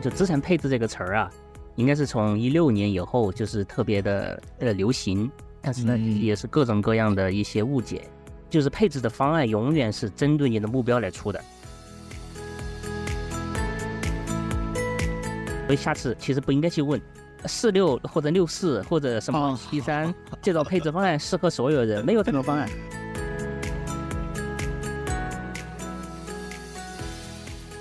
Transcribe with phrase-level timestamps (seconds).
[0.00, 1.30] 就资产配置这个词儿啊，
[1.76, 5.30] 应该是从一六年以后就是特别的呃流行，
[5.60, 8.08] 但是呢也是各种各样的一些误解，
[8.50, 11.40] 就是配置的方案永远是针对你的目标来出的。
[15.66, 17.00] 所以下次其实不应该去问
[17.46, 22.68] 四六或者六四或者什么七三这种配置方案适合所有人，没有这种方案。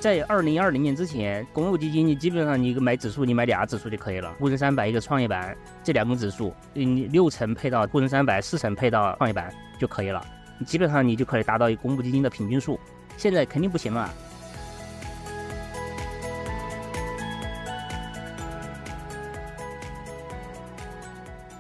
[0.06, 10.24] 在二零二零年之前，公募基金你基本上你买指数，你买俩指数就可以了，沪深三百一个创业板这两个指数，你六成配到沪深三百，四成配到创业板就可以了，
[10.60, 12.80] 你基本上你就可以达到一公募基金的平均数。
[13.18, 14.14] 现在肯定不行了。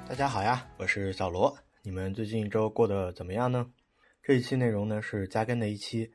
[0.07, 3.65] 大家好呀，我是小罗，你们最近一周过得怎么样呢？
[4.21, 6.11] 这一期内容呢是加更的一期。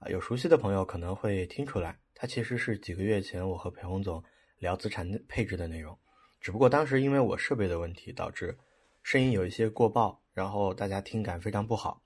[0.00, 4.24] 啊，有熟悉的朋友可能会听出来，它其实是几个月前我和裴红总
[4.58, 5.96] 聊资产配置的内容，
[6.40, 8.56] 只不过当时因为我设备的问题，导致
[9.02, 12.02] 声音有一些过爆，然后大家听感非常不好。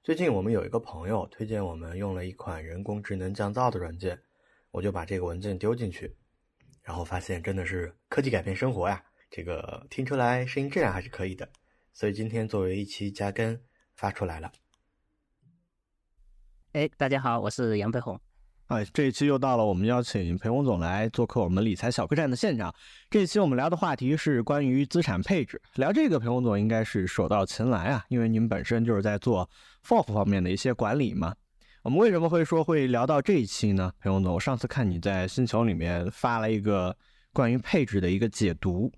[0.00, 4.22] 最近我们有一个朋友推荐我们用了一款人工智能降噪的软件，
[4.70, 6.14] 我就把这个文件丢进去，
[6.82, 9.04] 然后发现真的是科技改变生活呀！
[9.28, 11.48] 这个听出来声音质量还是可以的，
[11.92, 13.60] 所以今天作为一期加更
[13.96, 14.52] 发出来了。
[16.74, 18.18] 哎，大家好，我是杨培红。
[18.66, 22.74] 哎，这一期又到了我们邀请裴红总来做客我们理财小客栈的现场。
[23.08, 25.62] 这一期我们聊的话题是关于资产配置。
[25.76, 29.48] 聊这个，裴红总应该是手到擒来啊，因为您本身就是在做
[29.86, 31.32] FOF 方面的一些管理嘛。
[31.84, 33.92] 我们为什么会说会聊到这一期呢？
[34.00, 36.96] 裴红总，我上次看你在星球里面发了一个
[37.32, 38.90] 关于配置的一个解读。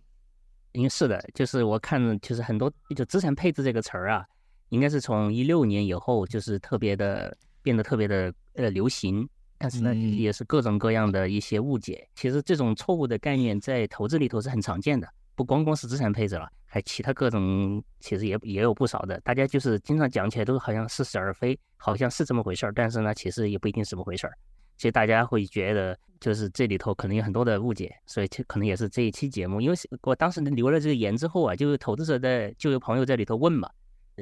[0.73, 4.25] 应是的，就是我看，就是很多就资产配置这个词儿啊，
[4.71, 7.37] 应该是从一六年以后就是特别的。
[7.67, 9.29] 变得特别的呃流行，
[9.59, 12.09] 但是呢，也是各种各样的一些误解。
[12.15, 19.21] 其实这种错误的概念在投资里头是很常见的，不光光是资产配置了，还其他各种其实也也有不少的。
[19.23, 24.39] 大家就是经常讲起来都好像似是而非，好像是这么回事儿，但是呢，其实也不一定是这么回事儿。
[24.77, 33.69] 其实大家会觉得就是这里头可能有很多的误解，所以可能也是这一期节目，因为我当时留了这个言之后啊，就是投资者在就有朋友在里头问嘛，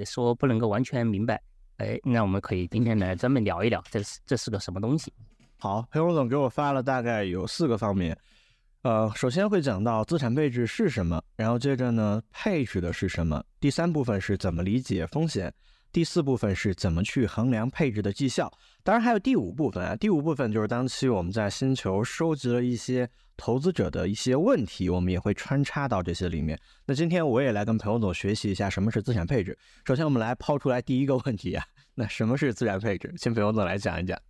[0.07, 1.43] 说不能够完全明白。
[1.79, 5.13] 哎，那我们可以今天来专门聊一聊，这是这是个什么东西？
[5.59, 8.17] 好，裴洪总给我发了大概有四个方面，
[8.83, 13.43] 呃，首先会讲到资产配置是什么，然后接着呢，配置的是什么？
[13.59, 15.53] 第三部分是怎么理解风险？
[15.95, 18.53] 第四部分是怎么去衡量配置的绩效？
[18.83, 26.59] 当然还有第五部分啊，第五部分就是当期我们在星球收集了一些投资者的一些问题，我们也会穿插到这些里面。
[26.85, 29.57] 那今天我也来跟彭友总学习一下什么是资产配置。
[29.85, 33.15] 首先我们来抛出来第一个问题啊，那什么是资产配置？
[33.17, 34.21] 请彭友总来讲一讲。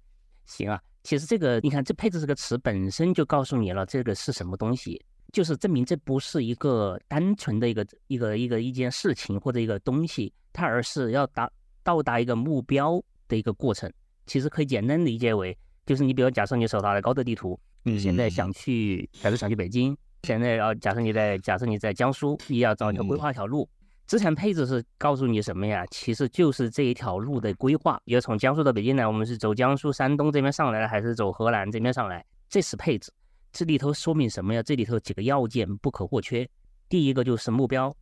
[0.45, 5.03] 行啊，其实这个你看，这配置这个词本身就告诉你了，这个是什么东西，
[5.35, 10.33] 就是证明这不是一个单纯的一个一个一个一件事情或者一个东西。
[10.53, 11.51] 它而是要达
[11.83, 13.93] 到达一个目标的一个过程，
[14.25, 23.69] 其实可以简单理解为，就是你比如假设你手拿的高德地图，你现在想去，假设想去北京，现在要假设你在假设你在江苏，你要找条规划一条路，
[24.07, 25.85] 资产配置是告诉你什么呀？
[25.91, 32.25] 其实就是这一条路的规划，比如从江苏到北京来，我们是走江苏、山东这边上来，还是走河南这边上来？
[32.49, 33.13] 这是配置，
[33.55, 34.61] 这里头说明什么呀？
[34.61, 36.47] 这里头几个要件不可或缺，
[36.89, 37.95] 第一个就是目标。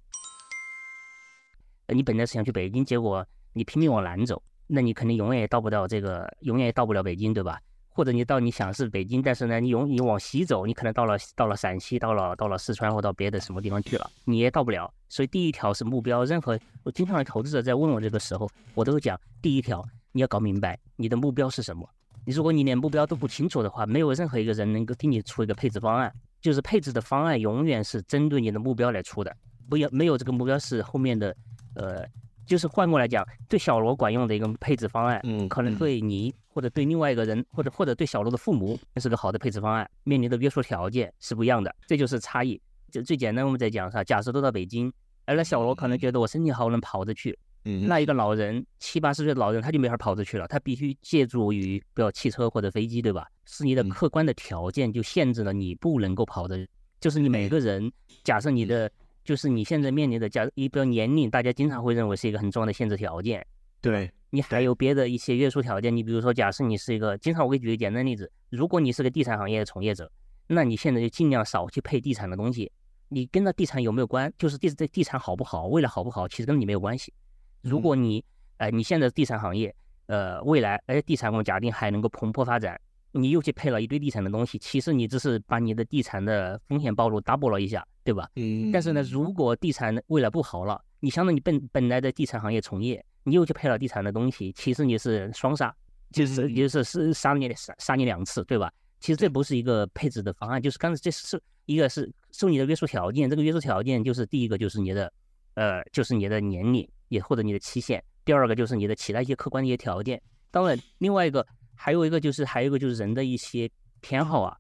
[1.89, 7.61] 你本来是想去北京，结果你拼命往南走，那你肯定永远也到不到这个，永远也到不了北京，对吧？
[7.91, 14.91] 或者你到你想是北京，但是呢，你永你往西走，你可能到了到了陕西，到了到了四川或到别的什么地方去了，你也到不了。
[15.11, 16.25] 所以第一条是目标。
[16.25, 21.87] 任何我经常的投资者在问我这个时候，我都讲第一条，你要搞明白你的目标是什么。
[22.25, 26.13] 你如果你连目标都不清楚的话，没有任何一个人能够给你出一个配置方案。
[26.41, 29.33] 就是配置的方案永远是针对你的目标来出的，
[29.71, 31.33] 不要没有这个目标是后面的。
[31.77, 32.05] 呃，
[32.45, 42.61] 就是换过来讲，对小罗管用的一个配置方案，嗯，可能对你或者对另外一个人，或者或者对小罗的父母，那是个好的配置方案，面临的约束条件是不一样的，这就是差异。
[42.91, 44.03] 就最简单，我们在讲啥？
[44.03, 44.93] 假设都到北京，
[45.25, 53.29] 而那小罗可能觉得我身体好，能跑着去，嗯，那一个老人七八十岁的老人他就没法跑出去了，他必须借助于比如汽车或者飞机，对吧？
[53.45, 56.67] 是你的客观的条件就限制了你不能够跑的，
[57.01, 57.91] 就是你每个人，
[58.25, 58.91] 假设你的。
[59.25, 63.47] 就是你现在面临的，假如一个年龄，大家经常会认为是一个很重要的限制条件。
[63.81, 70.11] 对你还有别的一些约束条件，你比如说，假设你是一个，经常我给举个简单例子，如果你是个地产行业的从业者，
[70.49, 72.73] 那你现在就尽量少去配地产的东西。
[73.11, 74.33] 你跟那地产有没有关？
[74.37, 77.15] 就是地这地产好不好，未来好不好，其实跟你没有关系。
[77.63, 78.25] 如果你，
[78.59, 79.75] 呃，你现在地产行业，
[80.07, 82.79] 呃，未来，哎，地产我们假定还能够蓬勃发展，
[83.13, 88.29] 你又去配了一堆地产的东西，其实你只是把你的地产的风险暴露 double 了一下，对吧？
[88.37, 95.75] 嗯但是呢，如果地产未来不好了，你相当于本本来的地产行业从业，你又去配了地产的东西，其实你是双杀，
[96.11, 98.73] 就是嗯就是是杀你杀杀你两次，对吧？
[98.99, 105.13] 其实这不是一个配置的方案，就是刚才这是一个是受你的约束条件，这个约束条件就是第一个就是你的
[105.55, 110.21] 呃就是你的年龄也或者你的期限，第二个就是你的其他一些客观的一些条件，
[110.51, 113.71] 当然另外一个还有一个就是还有一个就是人的一些
[114.01, 114.57] 偏好啊。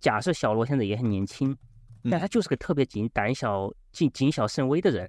[0.00, 1.54] 假设小罗现在也很年轻，
[2.10, 5.06] 但他就是个特别谨胆小、谨谨小慎微的人，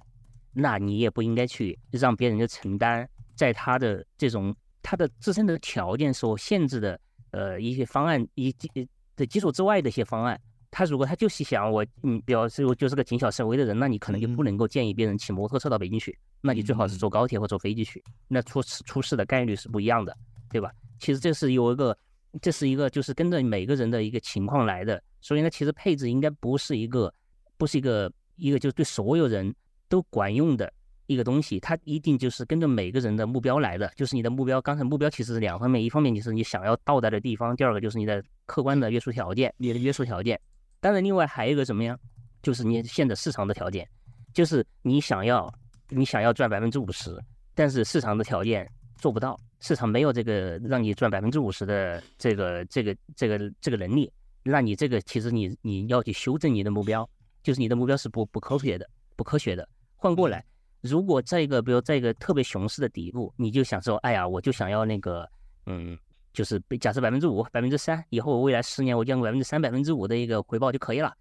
[0.52, 7.00] 那你也不应该去让别人去承担在他的这种他的自身的条件所限制的
[7.30, 8.68] 呃一些方案以及
[9.16, 10.38] 的基础之外的一些方案。
[10.70, 20.16] 他如果他就是想我，嗯，表示我就是个谨小慎微的人，那你可能就不能够建议别人骑摩托车到北京去，那你最好是坐高铁或坐飞机去，那出事出事的概率是不一样的，
[20.48, 20.70] 对吧？
[21.00, 21.96] 其实这是有一个，
[22.40, 27.12] 这是一个就是跟着每个人的一个情况来的，所以呢，其实配置应该不是一个，
[27.58, 29.52] 不是一个一个就是对所有人
[29.88, 30.72] 都管用的
[31.06, 40.40] 一个东西，它一定就是跟着每个人的目标来的，就是你的目标，刚才目标其实是两方面，一方面就是你想要到达的地方，第二个就是你的客观的约束条件，你的约束条件。
[40.80, 41.96] 当然，另外还有一个什么呀？
[42.42, 43.86] 就是你现在市场的条件，
[44.32, 45.52] 就是你想要
[45.90, 47.14] 你想要赚百分之五十，
[47.54, 48.66] 但是市场的条件
[48.96, 54.10] 做不到，市场没有这个让你赚百分之五十的这个这个这个这个能力，
[54.42, 57.06] 那你这个其实你你要去修正你的目标，
[57.42, 59.68] 就是你的目标是不不科学的，不科学的。
[59.96, 60.42] 换过来，
[60.80, 65.28] 如果在一个比如在一个特别熊市的底部，你就想说，哎呀，我就想要那个，
[65.66, 65.98] 嗯。
[66.32, 71.12] 就是假设百分之五、百分之三，以后未来十年我降个百分之三、百分之五的一个回报就可以了。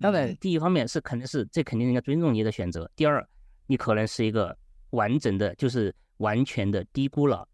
[0.00, 2.90] 当然，第一方面是肯定是这肯定人家尊重你的选择。
[2.94, 3.26] 第二，
[3.66, 4.56] 你可能是一个
[4.90, 7.48] 完整的，就是完全的低估了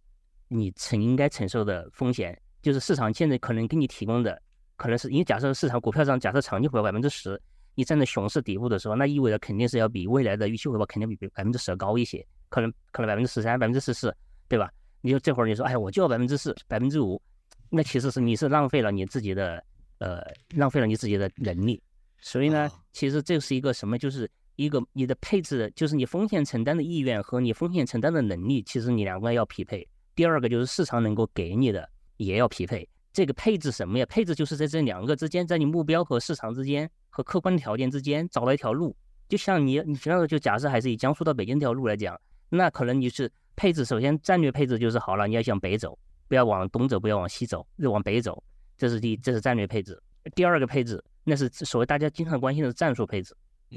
[0.49, 2.39] 你承应该承受的风险。
[2.61, 4.41] 就是市场现在可能给你提供的，
[4.77, 7.41] 可能是因为假设市场股票上假设长期回报百分之十，
[7.75, 14.15] 你站在熊市底部的时候，那意味着肯定是要比未来的预期回报肯定比百分之十高一些，可能可能百分之十三、百分之十四，
[14.49, 14.71] 对吧？
[15.05, 17.21] 你就这会儿你说，哎，我就要百分之四、百分之五，
[17.69, 19.62] 那其实是你是浪费了你自己的，
[19.99, 20.25] 呃，
[20.56, 21.79] 浪费了你自己的能力。
[22.23, 23.99] 所以呢，其实这是一个什么？
[23.99, 29.87] 就是一个你的配置，就是你风险承担的意愿和你风险承担的能力，其实你两个要匹配。
[30.15, 31.87] 第二个就是市场能够给你的
[32.17, 32.89] 也要匹配。
[33.12, 34.06] 这个配置什么呀？
[34.06, 38.97] 配置就是在这两个之间，在你目标和市场之间和客观条件之间找到一条路。
[39.29, 42.19] 就像你，你那个就假设还是以江苏到北京这条路来讲，
[42.49, 43.31] 那可能你是。
[43.56, 45.99] 配置首先战略配置就是好了，你要向北走，
[46.29, 48.43] 不要往东走，不要往西走，就往北走，
[48.77, 50.01] 这是第这是战略配置。
[50.35, 53.37] 第二个配置那是所谓大家经常关心的战术配置。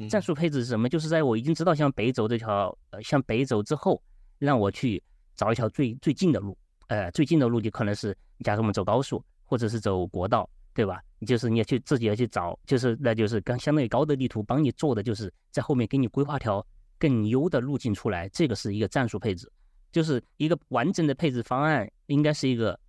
[0.09, 0.87] 战术配置是什么？
[0.87, 4.01] 就是在我已经知道向北走这条呃向北走之后，
[4.37, 5.01] 让我去
[5.35, 6.57] 找一条最最近的路，
[6.87, 11.01] 呃最近的路就可能是假如我们走高速或者是走国道，对吧？
[11.25, 16.63] 就是你要去自己要去找，就是那就是刚相当于高德地图帮你做的，就是在后面给你规划条
[16.99, 19.51] 更优的路径出来，这个是一个战术配置。
[19.91, 22.79] 就是一个完整的配置方案，应该是一个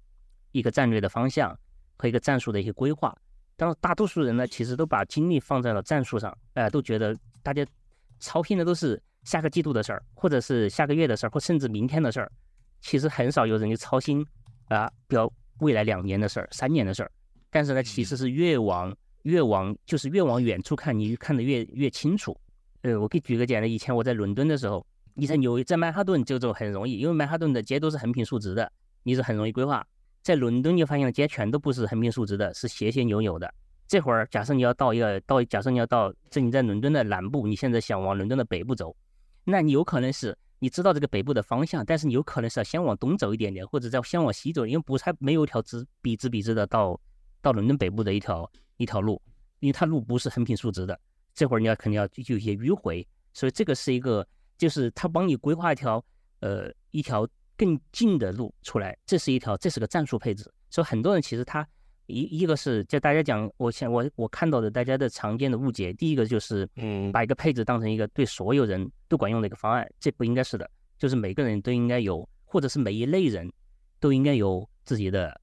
[0.52, 1.56] 一个战略的方向
[1.96, 3.16] 和一个战术的一些规划。
[3.56, 7.66] 当然，大多数人呢，其实都把精力放在了战术上，哎，都觉得大家
[8.20, 12.30] 操心的都是下个季度的事儿，或者是下个月的事儿，或甚至明天的事儿。
[12.80, 14.24] 其实很少有人去操心
[14.68, 17.10] 啊，比如未来两年的事儿、三年的事儿。
[17.50, 22.38] 但是呢，其实是越往越往，就是越往远处看，你看得越越清楚。
[22.82, 24.86] 呃，我给举个简单，以前我在伦敦的时候。
[25.20, 28.70] 你在纽在曼哈顿就走很容易，因为曼哈顿的街都是横平竖直的，
[29.02, 29.84] 你是很容易规划。
[30.22, 33.52] 在伦敦，你发现街全都不是横平竖直的，是斜斜扭扭的。
[33.88, 38.94] 这会儿，假设你要到一个到，假设你要到这你在伦敦的南部，你现在想往伦敦的北部走，
[39.42, 47.00] 那你有可能是你知道这个北部的方向，但是你有可能是要先往东走一点点，或者再先往西走，因为不是没有一条直笔直笔直的到
[47.42, 49.20] 到伦敦北部的一条一条路，
[49.58, 50.96] 因为它路不是横平竖直的。
[51.34, 54.24] 这会儿你要肯定要有一些迂回，所以这个是一个。
[54.58, 56.04] 就是他帮你规划一条，
[56.40, 60.52] 呃，一条更近的路出来，这是一条，这是个战术配置。
[60.68, 61.66] 所以很多人其实他
[62.06, 70.68] 一一个是就大家讲，我想我我看到的大家的常见的误解，第一个就是嗯，把一个配置当成一个对所有人都管用的一个方案，这不应该是的。
[70.98, 73.48] 就是每个人都应该有，或者是每一类人
[74.00, 75.40] 都应该有自己的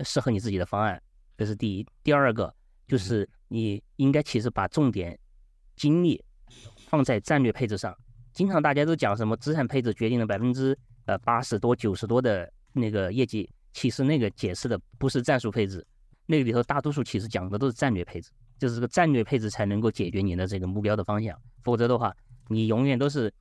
[0.00, 1.02] 适合你自己的方案，
[1.38, 1.86] 这是第一。
[2.02, 2.54] 第二个
[2.86, 5.18] 就是你应该其实把重点
[5.74, 6.22] 精力
[6.88, 7.96] 放在战略配置上。
[8.32, 15.84] 经常大家都讲什么资产配置决定了百分之呃八十多九十多的那个业绩，其实那个解释的不是战术配置，
[16.26, 22.14] 那个里头大多数其实讲的都是战略配置，就是这个战略配置才能够解决你的这个目标的方向，否则的话，
[22.48, 23.32] 你永远都是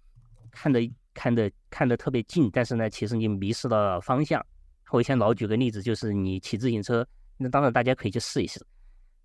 [0.52, 0.80] 看的
[1.14, 4.44] 看的看的特别近，但是呢，其实你迷失了方向，
[4.92, 8.60] 我以前老举个例子，就是你骑自行车，那当然大家可以去试一试。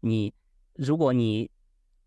[0.01, 0.33] 你
[0.75, 1.51] 如果你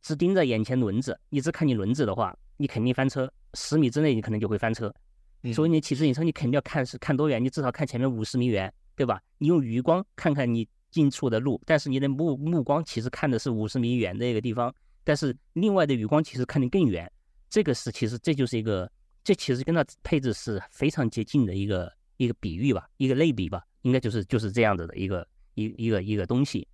[0.03, 4.93] 只盯着眼前轮子，一直看你轮子的话，你肯定翻车，十米之内你可能就会翻车。
[5.53, 9.21] 所以你骑自行车，你肯定要看是看多远，你至少看前面五十米远，对吧？
[9.37, 14.73] 你用余光看看你近处的路，但是你的目目光其实看的是五十米远的一个地方，
[15.03, 17.11] 但是另外的余光其实看得更远。
[17.49, 18.91] 这个是其实这就是一个，
[19.23, 26.67] 这其实跟它配置是非常接近的一个一个比喻吧，一个类比吧，应该就是就是这样子的一个一一个一个东西。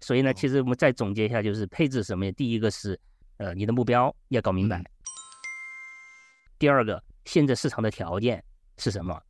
[0.00, 2.30] 所以呢，其实我们再总结一下，就是配置什么？
[2.32, 2.98] 第一个是
[3.38, 4.82] 呃你的目标要搞明白，
[6.64, 7.02] 第二个。
[7.26, 8.42] 现在市场的条件
[8.78, 9.20] 是什么？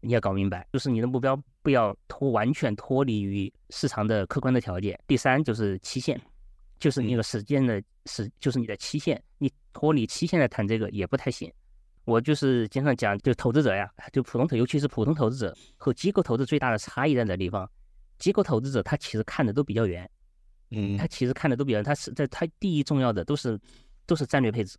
[0.00, 4.98] 你要搞明白，就是你的目标不要脱完全脱离于市场的客观的条件。
[5.06, 6.20] 第三就是期限，
[6.80, 11.48] 就是那个时间的时，就是你的期限，你脱离期限来谈这个也不太行。
[12.06, 17.70] 我就是经常讲，就投资者呀，就普通投，尤其是普通投资者和机构投资最大的差异在哪地方？
[18.18, 20.10] 机构投资者他其实看的都比较远，
[20.70, 23.56] 嗯，他其实看的都比较，他是在他第一重要的都是
[24.06, 24.76] 都是战略配置。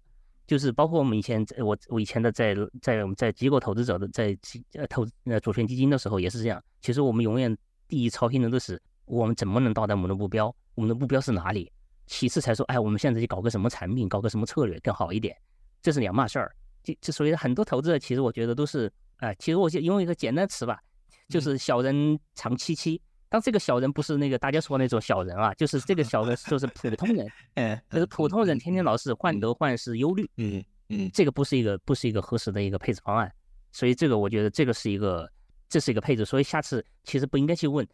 [0.48, 6.64] 就是包括我们以前，我我以前的在在我们在机构投资者的在基呃投呃主权基金的时候也是这样。
[6.82, 11.72] 其实我们永远第一操心的都是我们怎么能到达我们的目标，我们的目标是哪里？
[12.06, 15.36] 其次才说，哎，我们现在去搞个什么产品，搞个什么策略更好一点，
[15.82, 16.56] 这是两码事儿。
[16.84, 20.80] 就就所以很多投资者其实我觉得都是，哎，其实我就用一个简单词吧，
[21.28, 23.02] 就是小人长戚戚。
[23.36, 33.30] 当这个小人不是那个大家说那种小人啊，就是这个小人就是普通人， 哎，就是普通人天天老是患得患失、忧虑，嗯嗯，这个不是一个不是一个合适的一个配置方案，
[33.74, 35.30] 所以这个我觉得这个是一个
[35.68, 37.86] 这是一个配置，所以下次其实不应该去问，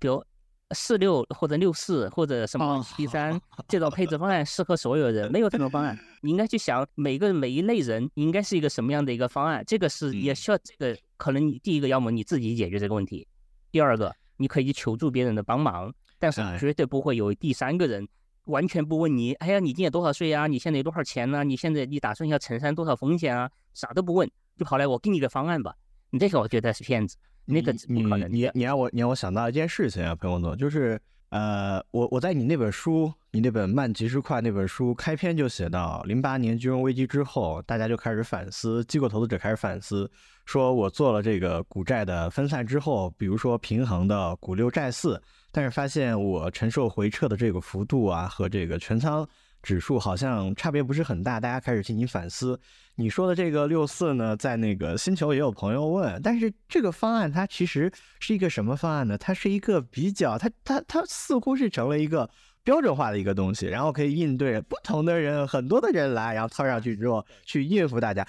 [0.00, 0.24] 比如
[0.70, 3.38] 四六或者六四或者什么七三
[3.68, 13.28] 这种配置方案适合所有人，没有这种方案，你应该去想每个每一类人应该是一个什么样的一个方案，这个是也需要这个可能你第一个要么你自己解决这个问题，
[13.70, 14.10] 第二个。
[14.36, 18.06] 你可以去求助别人的帮忙，但是绝对不会有第三个人
[18.44, 19.32] 完全不问你。
[19.34, 20.46] 哎呀，你今年多少岁啊？
[20.46, 21.42] 你现在有多少钱呢？
[21.42, 23.50] 你现在你打算要承担多少风险啊？
[23.74, 25.74] 啥都不问，就跑来我给你个方案吧。
[26.10, 28.32] 你这个我觉得是骗子，那个不可能。
[28.32, 31.00] 你你让我你让我想到一件事情啊，彭永总，就是
[31.30, 40.10] 呃，我我在你那本书，你那本《慢即时快》那本书开篇就写到，零八年金融危机之后，大家就开始反思，机构投资者开始反思。
[40.46, 49.28] 说我做了这个股债的分散之后，比如说平衡的股六债四，但是发现我承受回撤的这个幅度啊和这个全仓
[49.60, 52.58] 指数好像差别不是很大，大家开始进行反思。
[52.94, 59.18] 你说的这个六四呢，在那个星球也有朋友问，但是这个方案它其实是一个什么方案呢？
[59.18, 62.30] 它是一个比较，它它它似乎是成了一个
[62.62, 68.24] 标准化的一个东西，然后可以应对不同的人，很多的人来，然后套上去之后去应付大家。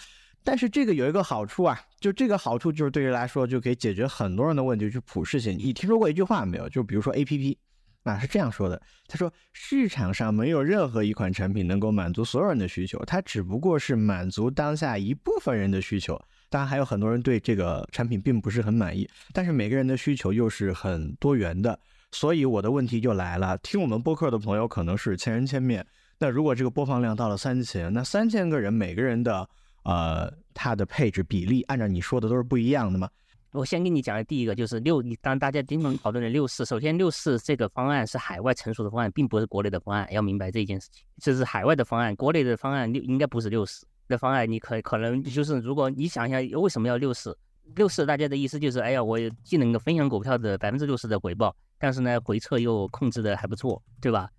[0.48, 5.58] 但是这个有一个好处啊，就这个好处就是对于来说就可以解决很多人的问题，去普适性。
[5.58, 6.70] 你听说过一句话没有？
[6.70, 7.58] 就比如说 A P P，
[8.04, 16.18] 啊是这样说的，他说市场上没有任何一款产品能够满足所有人的需求，它只不过是满足当下一部分人的需求。
[16.50, 21.78] 当然还有很多人对这个产品并不是很满意，但是每个人的需求又是很多元的。
[22.14, 25.86] 所以我的问题就来了，听我们播客的朋友可能是千人千面，
[26.20, 29.50] 那如果这个播放量到了三千，那三千个人每个人的。
[29.88, 33.10] 呃，它的配置比例按照你说的都是不一样的吗？
[33.54, 41.06] 我先跟你讲的第一个就是六，你当大家经常讨论的六四，首先六四这个方案是海外成熟的方案，并不是国内的方案，要明白这一件事情。
[41.22, 44.52] 这是海外的方案，国内的方案六应该不是六四的方案。
[44.52, 47.36] 你可可能就是如果你想一下为什么要六四，
[47.76, 54.30] 六四大家的意思就是，哎呀，我既能够分享股票的百分之六十的回报，但是呢回撤又控制的还不错，对吧？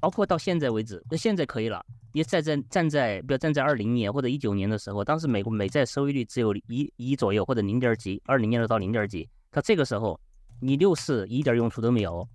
[0.00, 1.84] 包括到现在为止，那现在可以了。
[2.12, 9.28] 你再在站在，比如站在二零年或者一九年的时候，当时美国美债收益率只有一一左右或者零点几，二零年的到零点几。
[9.50, 10.18] 到这个时候，
[10.60, 12.28] 你六四一点用处都没有，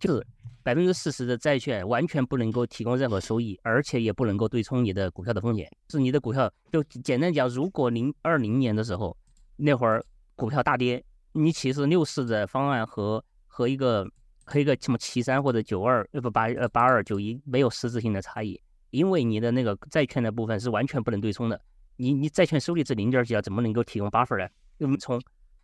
[0.00, 0.26] 就是
[0.62, 5.70] 百分之四十的债券完全不能够提供任何收益，而且也不能够对冲你的股票的风险。
[5.88, 9.16] 是你的股票，就简单讲，如果零二零年的时候
[9.56, 14.06] 那会儿股票大跌，你其实六四的方案和和一个。
[14.44, 18.60] 和一个什么七三或者九二呃不八呃八二九一没有实质性的差异，
[18.92, 21.60] 因为你的那个债券的部分是完全不能对冲的。
[21.96, 24.48] 你你债券收益是零点几啊，怎么能够提供 buffer 呢？
[24.78, 25.20] 怎么冲？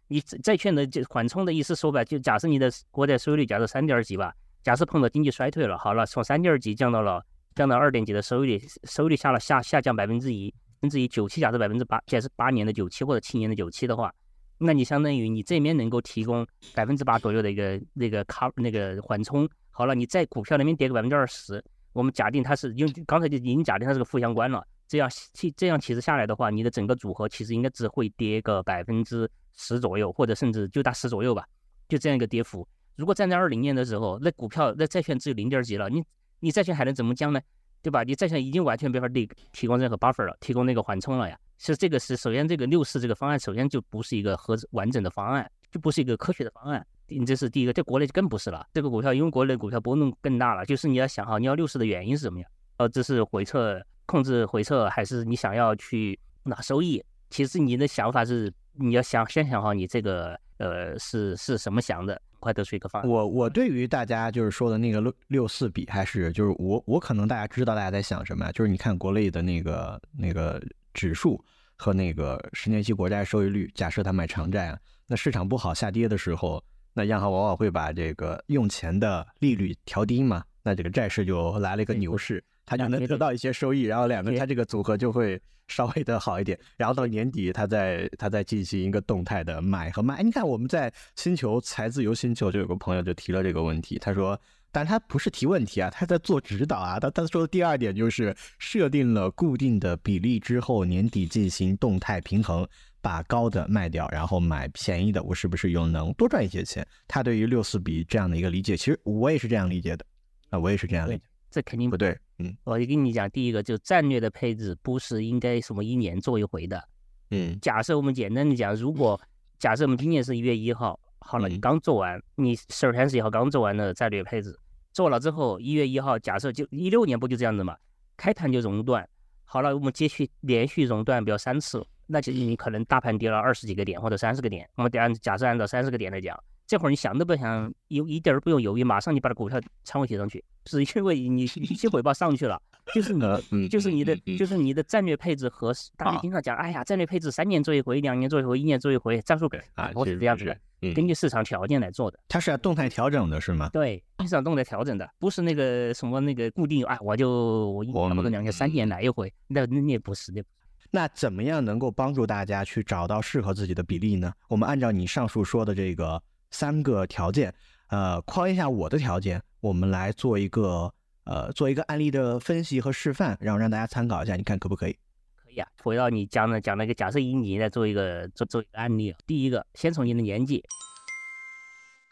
[0.09, 14.13] 你债券的就缓冲的意思说白，就假设你的国债收益率假设三点几吧，假设碰到经济衰退了，好了，从三点几降到了降到二点几的收益率，收益率下了下下降百分之一，分之一九七假设百分之八，假设八年的九七或者七年的九七的话。
[14.61, 16.45] 那你相当于你这边能够提供
[16.75, 31.47] 百分之八左右的一个那个卡那个缓冲，好了，你在股票那边跌个百分之二十，我们假定它是因为刚才就已经假定它是个负相关了，这样其这样其实下来的话，你的整个组合其实应该只会跌个百分之十左右，或者甚至就打十左右吧，
[31.89, 32.67] 就这样一个跌幅。
[32.97, 36.03] 如果站在二零年的时候，那股票那债券只有零点几了，你
[36.41, 37.41] 你债券还能怎么降呢？
[37.81, 38.03] 对吧？
[38.03, 41.39] 你债券已经完全没法提提供任何 buffer 了，提供那个缓冲了呀。
[41.59, 46.85] 其实这个是首先这个六四这个方案，首先就不是一个合完整的方案，就不是一个科学的方案。
[47.09, 48.67] 你这是第一个，在国内就更不是了。
[48.73, 52.47] 这个股票因为国内股票波动更大了，就是你要想好你要六四的原因是什么呀？
[52.77, 57.03] 呃，这是回撤控制回撤，还是你想要去拿收益？
[57.31, 62.21] 其实你的想法是你要想先想好你这个呃是是什么想的。
[62.41, 63.11] 快得出一个方案。
[63.11, 70.63] 我我对于大家就是说的那个六六四比，还是就是我我可能大家知道大家在想什么，就是你看国内的那个那个
[70.95, 76.63] 指数和那个十年期国债收益率，假设它买长债啊，那市场不好下跌的时候，
[76.99, 85.41] 那央行往往会把这个用钱的利率调低嘛，那这个债市就来了一个牛市，它就能得到一些收益，然后两个它这个组合就会。
[85.71, 90.23] 稍微的好一点，然后到年底，它再它再进行一个动态的买和卖。
[90.23, 94.41] 你看我们在星球财自由星球就有个朋友就提了这个问题，他说，
[94.73, 96.99] 但他不是提问题啊，他在做指导啊。
[96.99, 102.67] 他他说的第二点就是设定了固定的比例之后，年底进行动态平衡，
[103.01, 106.87] 把高的卖掉，然后买便宜的，我是不是又能多赚一些钱？
[107.07, 110.05] 他对于六四比这样的一个理解，其实我也是这样理解的
[110.51, 111.23] 啊，我也是这样理解。
[111.51, 116.83] 这肯定不对，嗯，我就跟你讲，第一个就战略的配置不是应该什么一年做一回的，
[117.31, 119.19] 嗯，假设我们简单的讲，如果
[119.59, 124.55] 假设我们今年是一月一号，好了，你刚做完，你十二三十一号刚做完的战略配置，
[124.93, 127.75] 做了之后，一月一号，假设就一六年不就这样子嘛，
[128.17, 129.09] 开盘就熔断，
[129.45, 136.37] 好了，我们接续连续熔断，比如三次，那就你可能大盘跌了二十几个点或者三十个点，我们按假设按照三十个点来讲。
[136.67, 142.61] 这会儿你想都不想，有一点儿不用犹豫，马上你把这股票仓位提上去，是因为你 预期回报上去了，
[142.93, 153.71] 就是你，就是你的，就是你的战略配置和大家经常讲，哎呀，战略配置三年做一回，两年做一回，一年做一回，战术啊，我是这样子的，根据市场条件来做的，它是要动态调整的，是吗？
[153.73, 160.45] 对，市场动态调整的，不是那个什么那个固定，哎，我就我一年或者两年、三年来一回，那那也不是的。
[160.91, 164.33] 那怎么样能够帮助大家去找到适合自己的比例呢？
[164.49, 166.23] 我们按照你上述说的这个。
[166.51, 167.55] 三个条件，
[167.89, 170.91] 呃，框一下我的条件，我们来做一个
[171.25, 174.93] 呃，做一个案例的分析和示范，然后让大家参考一下，你看可不可以？
[175.37, 175.69] 可以啊。
[175.83, 180.65] 回到你讲的讲那个假设以你来做一个做做一个案例，第一个，先从你的年纪，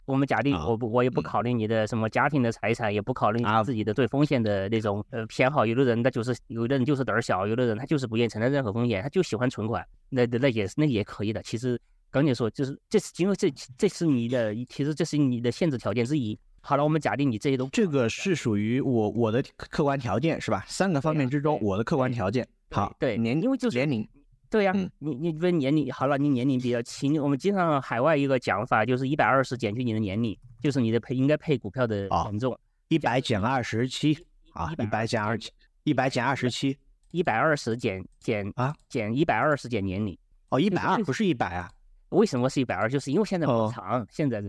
[0.07, 5.63] 我们假定我不我也不考虑你的什么家庭的财产，也不考虑你自己的对风险的那种呃偏好。
[5.65, 11.43] 有的人他就是有的人就是胆儿小，有的人他就是不愿意承担任何风险，他就喜欢存款，那那也是那也可以的。
[11.43, 11.79] 其实。
[12.09, 16.39] 刚才说就是，这是因为这这是你的，其实这是你的限制条件之一。
[16.61, 20.63] 好了，我们假定你这些都这个是属于我我的客观条件是吧？
[20.69, 24.07] 三个方面之中，我的客观条件好对年因为就是年龄
[24.49, 32.57] 对呀，你你问年龄好了，你年龄比较轻，我们经常海外一个讲法就是一百二十减去你的年龄，就是你的配应该配股票的权重，
[32.87, 34.17] 一百减二十七
[34.53, 35.51] 啊，一百减二七
[35.83, 36.77] 一百减二十七，
[37.11, 40.17] 一百二十减减啊减一百二十减年龄
[40.49, 41.69] 哦，一百二不是一百啊。
[42.11, 42.89] 为什么是一百二？
[42.89, 44.39] 就是因为现在不长，现在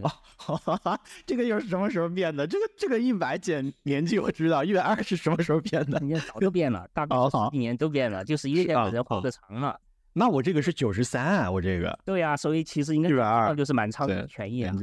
[0.47, 2.47] 哦，这个又是什么时候变的？
[2.47, 5.99] 这个这个一百减年纪我知道，一百二是什么时候变的？
[5.99, 9.77] 你看早就变了，大概十几年都变了，就是因为现在人活得长了。
[10.19, 11.97] 那我这个是九十三啊，我这个。
[12.05, 14.75] 对呀，所以其实应该一百二就是满仓的权益啊。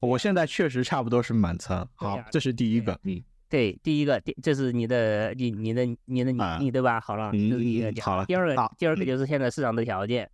[0.00, 1.88] 我现在确实差不多是满仓。
[1.94, 2.92] 好，这是第一个。
[3.04, 7.00] 嗯，对，第一个，这是你的，你你的你的你对吧？
[7.00, 8.02] 好了，这是第一个。
[8.02, 8.26] 好了。
[8.26, 10.30] 第二个，第二个就是现在市场的条件。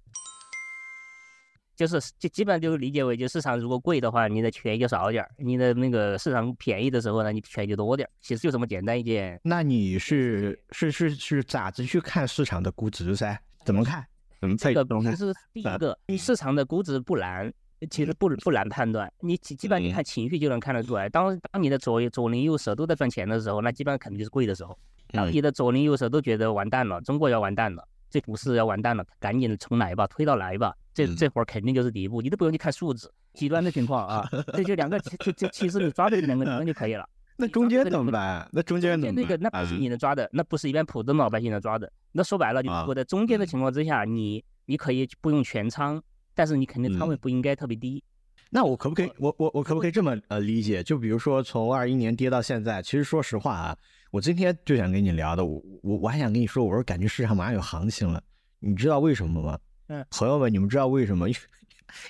[1.76, 8.10] 就是就基本上就理解为，就市场如果贵的话，你的权益就少点儿；你的那个市场便宜的时候呢，你权益就多点儿。
[8.20, 9.40] 其实就这么简单一件。
[9.44, 13.40] 那你是是是是咋子去看市场的估值噻？
[13.64, 14.04] 怎么看？
[14.58, 17.52] 这个其实第一个，市场的估值不难，
[17.90, 19.12] 其实不不难判断。
[19.20, 21.08] 你基基本上你看情绪就能看得出来。
[21.08, 24.78] 当当你的左左邻右舍都在赚钱的时候，那基本上肯定就是贵的时候。
[25.12, 27.86] 当你的左邻右舍都觉得完蛋了，中国要完蛋了。
[28.08, 30.74] 这股市要完蛋了，赶紧重来吧，推到来吧。
[30.92, 37.08] 这这会儿肯定就是底部，你都不用去看数字，极端的情况啊，这就两个，就就其实你抓这两个点就可以了。
[37.40, 38.48] 那中间怎么办？
[38.52, 41.90] 那中间那个那不是你能抓的，那不是一般普通老百姓能抓的。
[42.12, 46.00] 那说白了，你我在中间的情况之下，你你可以不用全仓，
[46.34, 48.02] 但是你肯定仓位不应该特别低。
[48.50, 50.82] 那我可不可以，我我我可不可以这么呃理解？
[50.82, 53.76] 就比如说从二一年跌到现在，其实说实话啊。
[54.10, 58.20] 我今天就想跟你聊的，我我我还想跟你说，我说感觉市场马上有行情了，
[58.58, 59.56] 你知道为什么吗？
[59.86, 61.28] 嗯，朋友们，你们知道为什么？
[61.28, 61.40] 因为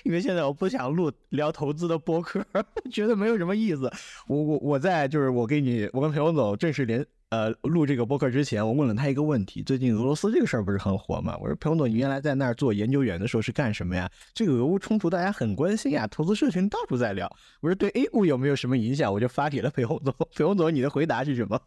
[0.03, 2.45] 因为现在我不想录聊投资的播客，
[2.91, 3.91] 觉得没有什么意思。
[4.27, 11.37] 我我我在就是我给你，我跟裴总总正式联呃录这个播客之前，我问了他一个问题：最近俄罗斯这个事儿不是很火吗？
[11.41, 14.09] 我说彭总，你原来在那儿做研究员的时候是干什么呀？
[14.33, 17.29] 这个俄乌冲突大家很关心呀，投资社群到处在聊。
[17.61, 19.11] 我说对 A 股有没有什么影响？
[19.11, 20.13] 我就发给了裴洪总。
[20.35, 21.59] 裴洪总，你的回答是什么？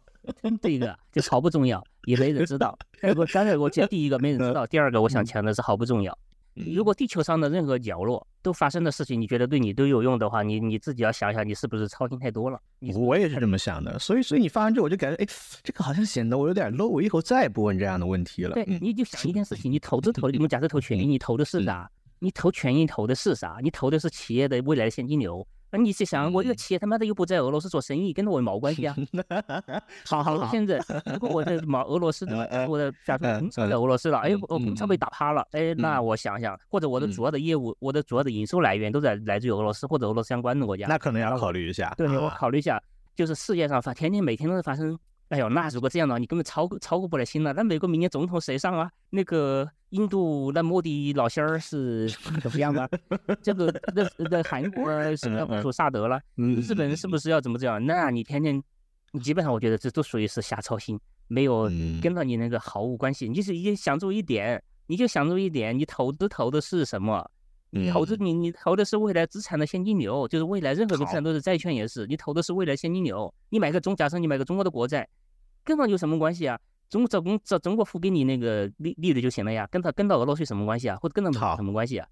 [0.61, 2.77] 第一个就毫不重要，也没人知道。
[3.15, 6.17] 我刚才我讲第一个没人知道，第二个我想强调是毫不重要。
[6.55, 12.59] 如果地球上的任何角落都发生的事情，你觉得对你都有用的话，你你自己要想想，你是不是操心太多了？
[12.93, 15.27] 我也是这么想的，所以所以你发完之后，我就感觉，哎，
[15.63, 18.53] 这个好像显得我有点 low，我以后再也不问这样的问题了。
[18.53, 21.91] 对，你就想一件事情，你投资投，我们假设投权益，你投的是啥？
[22.19, 23.59] 你投权益投的是啥？
[23.61, 25.45] 你投的是企业的未来的现金流。
[25.75, 28.95] 那你是想，我这个企业他妈的又不在俄罗斯做生意，跟着我毛关系啊？
[30.07, 30.47] 好好好。
[30.49, 30.79] 现在
[31.11, 32.25] 如果我在毛俄罗斯，
[32.69, 41.93] 我的假如在俄罗斯了，哎，我工厂被打趴了，哎，那我想想，或者我的主要的业务，我的主要的营收来源都在来自于俄罗斯或者俄罗斯相关的国家，那可能要考虑一下。
[41.97, 42.81] 对，我考虑一下，
[43.13, 44.97] 就是世界上发天天每天都在发生。
[45.29, 47.51] 哎呦，那如果这样的话，你根本超超过不了心了。
[47.53, 48.91] 那美国明年总统谁上啊？
[49.09, 52.07] 那个印度那莫迪老仙儿是
[52.41, 52.87] 怎么样的？
[53.41, 54.85] 这个那那韩国
[55.15, 56.21] 什么出萨德了？
[56.35, 57.83] 日本是不是要怎么这样？
[57.83, 58.61] 那你天天，
[59.13, 61.69] 你基本上我觉得这都属于是瞎操心，没有
[62.01, 63.27] 跟到你那个毫无关系。
[63.27, 67.27] 你是一想住一点，你就想住一点，你投资投的是什么？
[67.77, 73.33] 你投资你你投的是未来资产的现金流，就是未来任何个资产都是债券也是，你投的是未来现金流。
[73.49, 75.07] 你买个中，假设你买个中国的国债，
[75.63, 76.57] 跟它有什么关系啊？
[76.89, 80.97] 中找工找中国付给你那个利利率就行了呀，跟他跟到俄罗斯有什么关系啊？
[81.01, 82.07] 或者跟到有什么关系啊？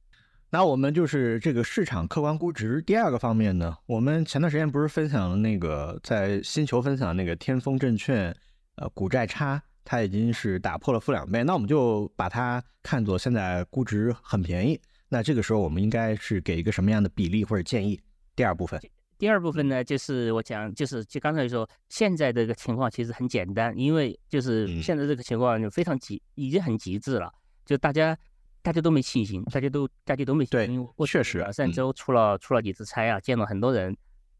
[0.49, 8.35] 那我们就是这个市场客观估值第二个方面呢，我们前段时间不是分享了那个在星球分享那个天风证券
[8.75, 14.79] 呃股债差，它已经是打破了负两倍，那我们就把它看作现在估值很便宜。
[15.13, 18.01] 那这个时候我们应该是给一个什么样的比例或者建议？
[18.35, 18.81] 第二部分，
[19.19, 27.31] 第二部分呢，就是我讲，就是就刚才说，现在这个情况其实很简单，因为就是现在这个情况就非常极，已经很极致了，
[27.63, 28.17] 就大家
[28.63, 30.83] 大家都没信心，大家都大家都没信心。
[30.97, 33.95] 对，确实，两三周出了出了几次差啊，见了很多人，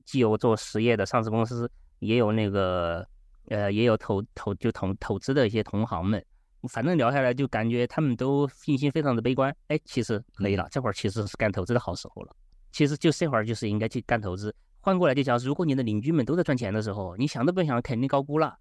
[0.06, 3.08] 既有做实业的上市公司，也有那个
[3.50, 6.26] 呃，也有投投就投投资的一些同行们。
[6.70, 12.36] 反正聊下来就感觉他们都信心非常的悲观，哎，其实可以了，这会儿其实是干投资的好时候了。
[12.72, 14.54] 其实就这会儿就是应该去干投资。
[14.80, 18.58] 换过来就讲，如果你的邻居们都在赚钱的时候，你想都不想，肯定高估了。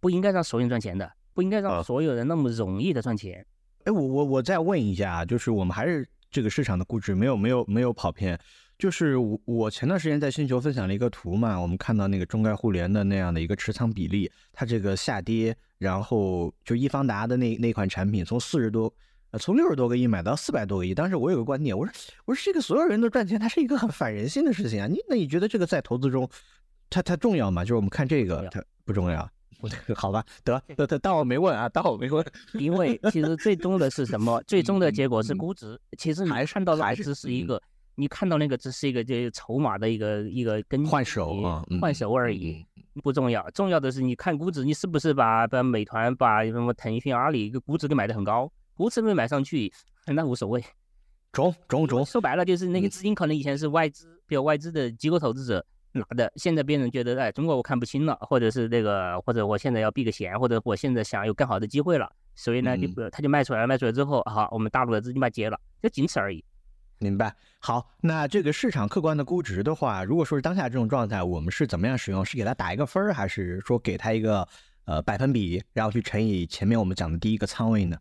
[0.00, 3.44] 不应该让所有人赚钱的，不应该让所有人那么容易的赚钱。
[3.84, 8.38] 哎，我我我再问一下，就是我们还是这个市场的估值没有没有没有跑偏。
[8.76, 18.92] 就是我我前段时间在星球分享了一个图嘛，我们看到那个中概互联的那样的一个持仓比例，它这个下跌，然后就易方达的那那款产品从四十多，
[19.30, 20.92] 呃从六十多个亿买到四百多个亿。
[20.92, 21.92] 当时我有个观点，我说
[22.24, 24.88] 我说这个所有人都赚钱，它是一个很反人性的事情啊。
[24.88, 26.28] 你那你觉得这个在投资中，
[26.90, 27.62] 它它重要吗？
[27.62, 29.30] 就是我们看这个它不重要，
[29.94, 30.24] 好吧？
[30.42, 32.26] 得得得，当我没问啊，当我没问。
[32.54, 34.42] 因为其实最终的是什么？
[34.48, 35.80] 最终的结果是估值。
[35.96, 37.62] 其实还看到还是是一个。
[37.96, 42.64] 你看到那个只是一个这筹码的一个一个跟换手啊，换手而已，
[43.02, 43.48] 不重要。
[43.50, 48.50] 重要的是你看估值，你是不是把把美团、把什么腾讯、阿里一个估值给买的很高？
[48.74, 49.72] 估值没买上去，
[50.06, 50.62] 那无所谓。
[51.32, 66.44] 中中中，说白了就是那个资金可能以前是外资，比如外资的机构投资者拿的，现在别人觉得哎，中国我看不清了，或者是那个，或者我现在要避个险，或者我现在想有更好的机会了，所以呢就他就卖出来了，卖出来之后，好，我们大陆的资金把接了，就仅此而已。
[66.98, 67.34] 明白。
[67.58, 72.24] 好，那这个市场客观的估值的话，如果说是当下这种状态，我们是怎么样使用？
[72.24, 74.46] 是给它打一个分儿，还是说给它一个
[74.84, 77.96] 呃百分比，然后去乘以前面我们讲的第一个仓位呢？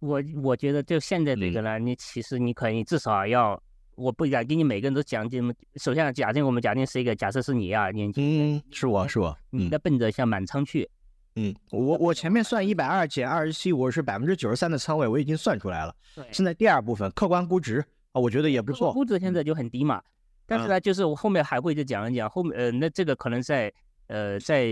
[0.00, 3.60] 我我觉得就现在这个呢，你其实你可以至少要，
[3.94, 5.52] 我不敢给你每个人都讲这么。
[5.76, 10.88] 首先假定我们假定是一个假设是你啊，年轻，是我是我，你在奔着向满仓去。
[11.36, 15.96] 嗯，我我前面算一百二减二十七，我是百分之九十三的仓位，我已经算出来了。
[16.14, 17.84] 对，现在第二部分客观估值。
[18.14, 18.92] 啊，我觉得也不错。
[18.92, 20.00] 估值现在就很低嘛，
[20.46, 23.70] 但是呢，就是我后面还会再讲一讲后面，呃，那这个可能在，
[24.06, 24.66] 呃，在，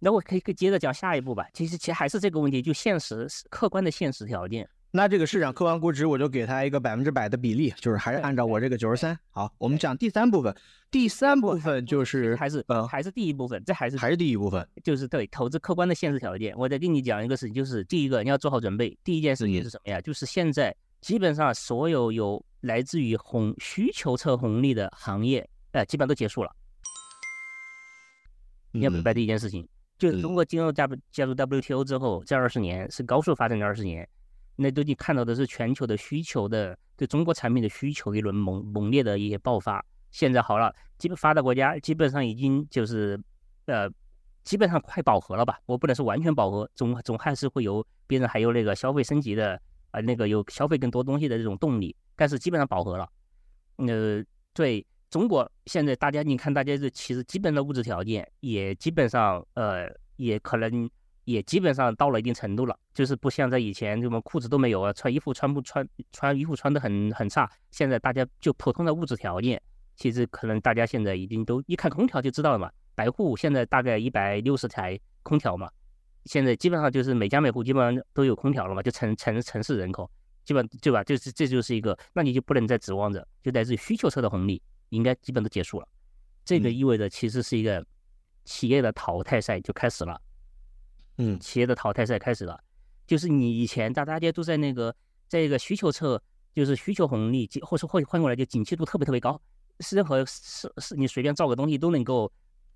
[0.00, 1.46] 那我可以可以接着讲下一步吧。
[1.54, 4.68] 其实其实还是这个问题，就现实客观的现实条件。
[4.90, 9.16] 那这个市场客观估值，我就给它一个百分之百的比例，就是还是按照我这个九十三。
[9.30, 10.52] 好，我们讲第三部分，
[10.90, 16.52] 第三部分就是还是呃还是第一部分，这还是还是第一部分，就是对投资客观的现实条件。
[16.58, 20.00] 我再跟你讲一个事情，就是第一个你要做好准备，第一件事情是什么呀？
[20.00, 20.74] 就是现在。
[21.00, 26.50] 基本上所有有来自于红需求侧红利的行业，呃，基本上都结束了。
[28.70, 29.66] 你要明白的一件事情，
[29.98, 34.08] 就是中国进入加加入 WTO 之后，这二十年是高速发展的二十年，
[34.56, 39.84] 那都你看到的是全球的需求的对中国产品的需求一轮猛猛烈的一些爆发。
[40.10, 43.18] 现在好了，基本发达国家基本上已经就是
[43.66, 43.88] 呃
[44.44, 45.58] 基本上快饱和了吧？
[45.66, 49.60] 我不能说完全饱和，总总还是会有别人还有那个消费升级的
[49.90, 53.08] 啊，那个有消费更多东西的这种动力，但是基本上饱和了。
[53.76, 60.88] 呃，对中国现在大家你看，大家这其实基本的物质条件也基本上呃，也可能
[61.24, 69.60] 也基本上到了一定程度了，就是不像在以前什么裤子都没有啊，穿衣服穿不穿穿衣服穿的很很差，现在大家就普通的物质条件，
[69.96, 72.70] 其实可能大家现在已经都一看空调就知道了嘛。
[72.94, 75.70] 百户现在大概一百六十台空调嘛，
[76.26, 80.10] 现在基本上就是每家每户基本上都有空调了嘛，就城城城市人口
[80.44, 81.02] 基本对吧？
[81.02, 85.88] 就是这就是一个，那你就不能再指望着，就来自于需求侧的红利应该基本都结束了。
[86.44, 87.84] 这个意味着其实是一个
[88.44, 90.20] 企业的淘汰赛就开始了。
[91.18, 92.58] 嗯，企业的淘汰赛开始了，
[93.06, 94.94] 就是你以前大大家都在那个
[95.28, 96.22] 在一个需求侧，
[96.54, 99.40] 就是需求红利，或者换换过来就景气度特别特别高，
[99.80, 102.30] 是任何是是你随便造个东西都能够。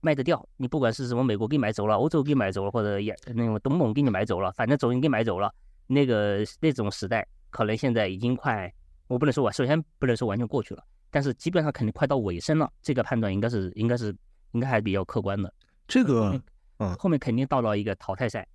[0.04, 5.50] 卖得掉，你不管是什么美国给你买走了，欧洲给你买走了，或者也那种东盟给你买走了，反正总给你买走了。
[5.86, 8.70] 那个那种时代，可能现在已经快，
[9.06, 12.70] 我不能说完，首先不能说完全过去了，但是基本上肯定快到尾声了。
[12.82, 14.14] 这个判断应该是应该是
[14.52, 15.50] 应该还比较客观的。
[15.88, 16.38] 这个，
[16.78, 18.46] 嗯，后面肯定到了一个淘汰赛，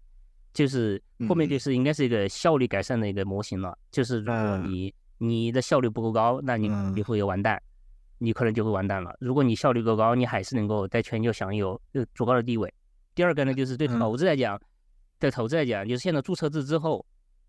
[0.53, 3.75] 就是后面就是应该是一个效率改善的一个模型了。
[3.91, 7.59] 就是如果你你的效率不够高，那你你会有完蛋。
[8.19, 9.15] 你可能就会完蛋了。
[9.19, 12.71] 如果你效率够高，你还是能够在全球享有呃足够的地位。
[13.15, 14.61] 第二个呢，就是对投资来讲，
[15.17, 17.05] 对投资来讲，就是现在注册制之后，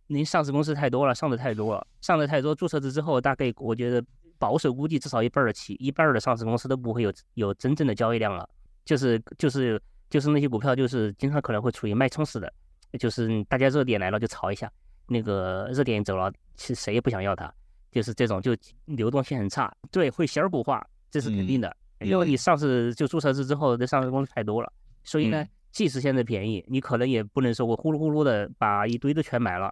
[0.06, 4.02] 您上市公司太多了，上的太多了，上的太多，注册制之后，大概我觉得
[4.38, 8.48] 保守估计至少一半的企一半的上市公司都不会有有真正的交易量了。
[8.84, 12.52] 就是就是就是那些股票，就是经常可能会处于脉冲式的，
[12.98, 14.68] 就是大家热点来了就炒一下，
[15.06, 17.52] 那个热点走了，其实谁也不想要它。
[17.90, 21.76] 就是这种，就流动性很差，对，会小股化，这是肯定的。
[22.00, 24.72] 因为你上市就注册制之后，这上市公司太多了，
[25.04, 29.70] 所以呢，即使现在便宜，你可能也不能说我呼噜呼噜的把一堆都全买了，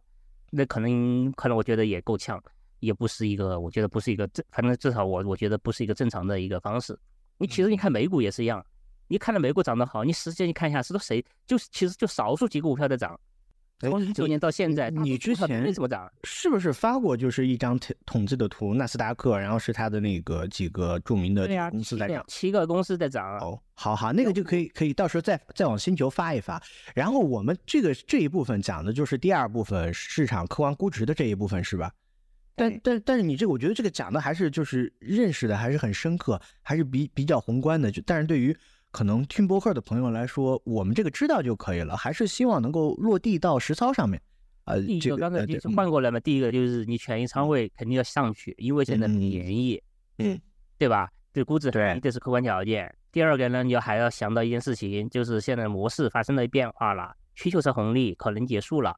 [0.51, 2.39] 那可能可能我觉得也够呛，
[2.81, 6.99] 也不是一个，我觉得不是一个正，反正至少我我觉得不是一个正常的一个方式。
[7.39, 8.63] 你其实你看美股也是一样，
[9.07, 13.19] 你看到美股涨得好，你实际你看一下，是都谁，就是其实就少数几个股票在涨。
[13.81, 16.11] 从一九年到现在，你之前怎么涨？
[16.25, 18.75] 是不是发过就是一张统统计的图？
[18.75, 23.39] 纳斯达克，然后是它的那个几个著名的公司在涨，七个公司在涨。
[23.39, 26.61] 哦，好好，那个就可以可以到时候再再往星球发一发。
[26.93, 31.93] 然后我们这个这一部分讲的就是第二部分市场客观估值的这一部分，是吧？
[32.57, 37.89] 但但但是你这个，我觉得这个讲的还是就是认识的还是很深刻，还是比比较宏观的。
[37.89, 38.57] 就但是对于
[38.91, 44.21] 可能听博客的朋友来说，我们这个知道就可以了，还是希望能够落地到实操上面。
[44.65, 49.83] 呃，第一个刚才就是换过来嘛，第一个就是你权益仓位肯定要上去，因为现在便宜，
[50.19, 50.39] 嗯，
[50.77, 51.11] 对吧？
[51.33, 52.95] 这估值对，这是客观条件。
[53.13, 58.95] 第二个呢，你要还要想到一件事情，就是现在模式发生了变化了，需求侧红利可能结束了，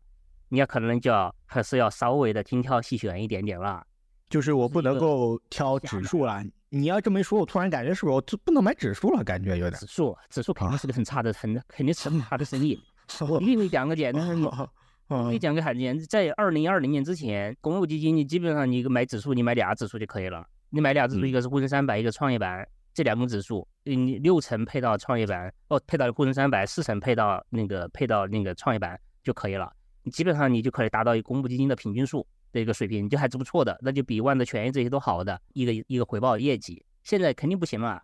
[0.49, 3.85] 你要可能就要还是要稍微的精挑细选一点点了。
[4.29, 6.43] 就是我不能够挑指数了。
[6.73, 9.25] 你要这么一说，我突然感觉是不是我不能买指数了？
[9.25, 12.81] 感觉有点指数，指数肯定是个很差的，很肯定是很差的生意。
[13.29, 14.71] 我给你讲个简单的，
[15.09, 20.47] 给你讲个很简单，在二零二零年之前，公募基金你基本上你买指数，你买俩指数就可以了。
[20.71, 29.73] 你买俩指数，一个是沪深三百，一个创业板，这两个指数，你六成配到创业板，哦，配到沪深三百，四成配到那个配到那个创业板就可以了。
[30.05, 32.25] 你基本上你就可以达到一个公募基金的平均数。
[32.53, 36.85] 的一个水平就还是不错的，那就比万的权益这些都好的一个一个回报业绩。
[37.03, 38.03] 现在肯定不行了，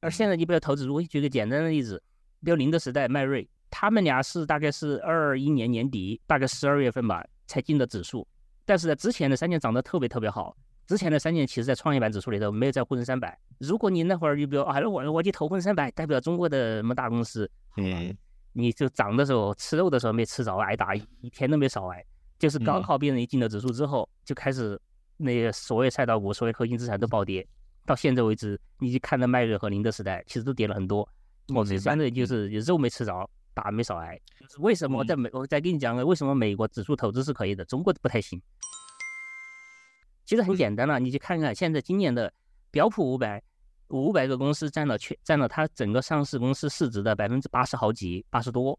[0.00, 2.02] 而现在你不要投资，如果举个简单的例子，
[2.44, 8.26] 比如宁德时代、迈瑞，他们俩是大概是二一年年底，大概十二月份吧才进的指数，
[8.64, 10.56] 但是在之前的三年涨得特别特别好。
[10.86, 13.38] 之前的三年其实在创业板指数里头没有在沪深三百。
[13.58, 18.14] 如果你那会儿就比如啊，我我去投沪深三百，代表中国的什么大公司，嗯，
[18.52, 22.04] 你就涨的时候吃肉的时候没吃着挨打，一天都没少挨。
[22.44, 24.78] 就是刚好别人一进了指数之后，就开始
[25.16, 27.46] 那些所谓赛道股、所谓核心资产都暴跌。
[27.86, 31.08] 到现在为止，你去看到迈瑞和宁德时代，其实都跌了很多。
[31.54, 34.20] 我相对就是肉没吃着，打没少挨。
[34.58, 35.30] 为什么我在美？
[35.32, 38.38] 我再跟你讲个为什么美国指数投资是可以的，中国不太行。
[40.26, 42.30] 其实很简单了，你去看看现在今年的
[42.70, 43.42] 标普五百
[43.88, 48.78] 五百个公司占了全占了它整个上市公司市值的百分之八十好几，八十多。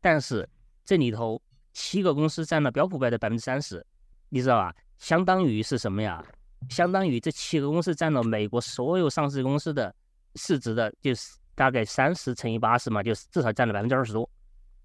[0.00, 0.48] 但是
[0.86, 1.38] 这里头。
[1.74, 3.84] 七个公司占了标普百的百分之三十，
[4.30, 4.74] 你知道吧？
[4.96, 6.24] 相当于是什么呀？
[6.70, 9.94] 相当于这七个公司占了美国所有上市公司的
[10.36, 14.28] 市值的，就是大概三十乘以八十嘛，就是至少占了百分之二十多。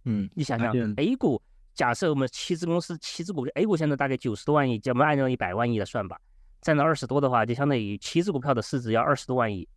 [0.04, 1.42] 嗯，你想想，A 股
[1.74, 6.20] 假设我们七只公司，七只股票，A 股现在大概九十多万亿，我们按照一百万亿来算吧，
[6.62, 9.68] 占了二十多的话，就相当于七只股票的市值要二十多万亿，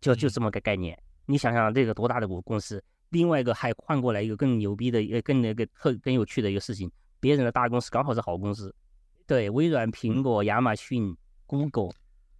[0.00, 0.96] 就就这么个概念。
[1.26, 2.82] 你想想这个多大的股公司？
[3.10, 6.90] 另外一个还换过来一个更牛逼的、呃更那个特更有趣的一个事情，
[7.20, 8.74] 别人的大公司刚好是好公司，
[9.26, 11.16] 对，微软、苹果、亚马逊、
[11.46, 11.90] Google、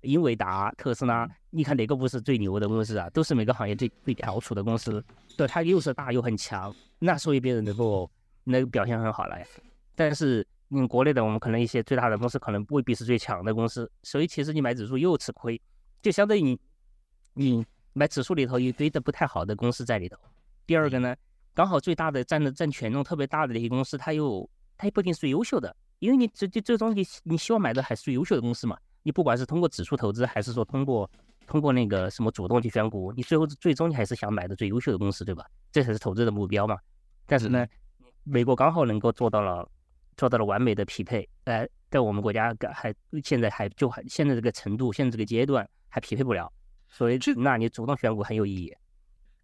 [0.03, 3.09] 英伟达、特斯拉，你看哪个不是最牛的公司啊？
[3.11, 5.05] 都是每个行业最最翘楚的公司，
[5.37, 8.11] 对，它又是大又很强，那所以别人能够
[8.45, 9.47] 那个表现很好了呀。
[9.95, 15.61] 但是嗯，国内的我们可能一些最大的公司可能未必是最强的公司，所以其实你买指数又吃亏，
[16.03, 16.59] 就相当于你
[17.35, 20.19] 你买指数里头一堆的不太好的公司在里头。
[20.67, 21.15] 第二个呢，
[21.55, 28.77] 刚好最大的占的占权重特别大的那些公司，它又它也不一定是最优秀的，因为你这这这东西你希望买的还是最优秀的公司嘛。
[29.03, 31.09] 你不管是通过指数投资，还是说通过
[31.47, 35.47] 通过那个什么主动去选股，你最后最终你还是想买的最优秀的公司，对吧？
[35.71, 36.77] 这才是投资的目标嘛。
[37.25, 37.65] 但是呢，
[38.25, 39.69] 美国刚好能够做到了
[40.17, 46.53] 做到了完美的匹配，呃，在我们国家还现在还就还现在这个程度，现在这个阶段还匹配不了，
[46.89, 48.75] 所以那你主动选股很有意义。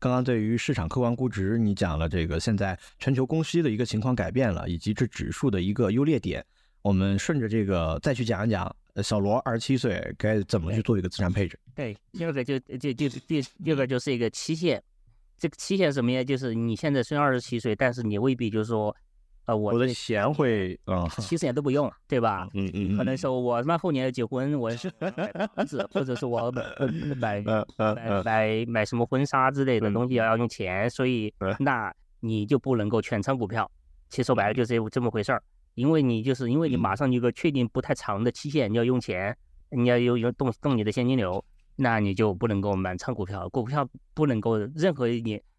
[0.02, 6.44] 刚刚对于市场客观估值，你讲了这个现在全球供需的一个情况改变了，以及这指数的一个优劣点。
[6.82, 11.56] 我们顺着这个再去讲一讲，小罗二十七岁该怎么去做一个资产配置？
[11.76, 14.82] 对，第二个就就就第第二个就是一个期限，
[15.38, 16.24] 这个期限什么呀？
[16.24, 18.96] 就是你现在虽然二十七岁，但是你未必就是说，
[19.46, 22.48] 呃，我的钱会啊，七十年都不用，对吧？
[22.54, 25.10] 嗯嗯，可能说我他妈后年要结婚，我是买
[25.54, 27.42] 房子，或者是我买买
[27.76, 33.70] 买买买什么婚纱之类的东西要要用钱，所以那你就不能够全仓股票。
[34.08, 35.42] 其实说白了就是这么回事儿。
[35.74, 39.34] 因为你就是因为你马上有个确定不太长的期限，你要用钱，
[39.70, 41.42] 你要有有动动你的现金流，
[41.76, 45.51] 那你就不能够满仓股票，股票不能够任何一年都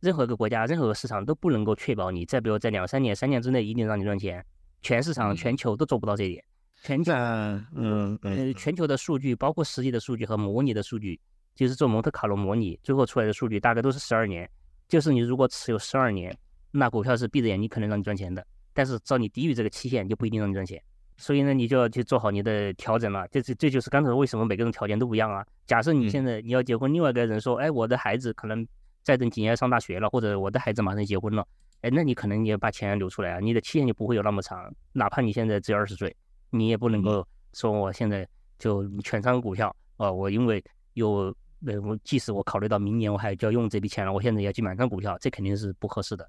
[0.00, 4.44] 任何一个国家任何个市场都不能够确保你再比如在两三年三年之内一定让你赚钱，
[4.82, 6.44] 全市场全球都做不到这一点，
[6.82, 11.18] 全球嗯嗯全球的数据包括实际的数据和模拟的数据，
[11.54, 14.48] 就是做蒙特卡罗模拟最后出来的数据大概都是十二年，
[14.88, 16.36] 就是你如果持有十二年，
[16.70, 18.46] 那股票是闭着眼睛可能让你赚钱的。
[18.72, 20.82] 但是只要你低于这个期限，就不一定让你赚钱。
[21.16, 23.26] 所以呢，你就要去做好你的调整了。
[23.28, 25.42] 这这这就是刚才为什么每个人条件都不一样啊。
[25.66, 28.66] 假设你现在你要结婚，另外一个人说，哎，我的孩子可能
[29.06, 31.46] 再等几年上大学了，或者我的孩子马上结婚了，
[31.82, 34.68] 哎，那你可能你要把钱留出来啊，你的期限就不会有那么长。
[34.92, 36.14] 哪怕你现在只有二十岁，
[36.50, 40.60] 你也不能够说我现在就全仓股票啊，我因为
[40.94, 41.32] 有
[41.64, 46.28] 呃，我即使我考虑到明年我还就要用这笔钱了，我现在要去满仓股票，这肯定是不合适的。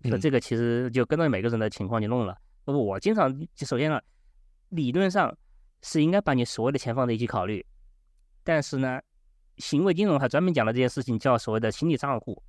[0.00, 2.36] 那这个其实就跟着每个人的情况去弄了。
[2.64, 4.00] 我经常首先呢，
[4.70, 5.32] 理论上
[5.80, 7.64] 是应该把你所有的钱放在一起考虑，
[8.42, 9.00] 但是呢，
[9.58, 12.42] 行为金融还专门讲了这件事情，叫所谓的心理账户。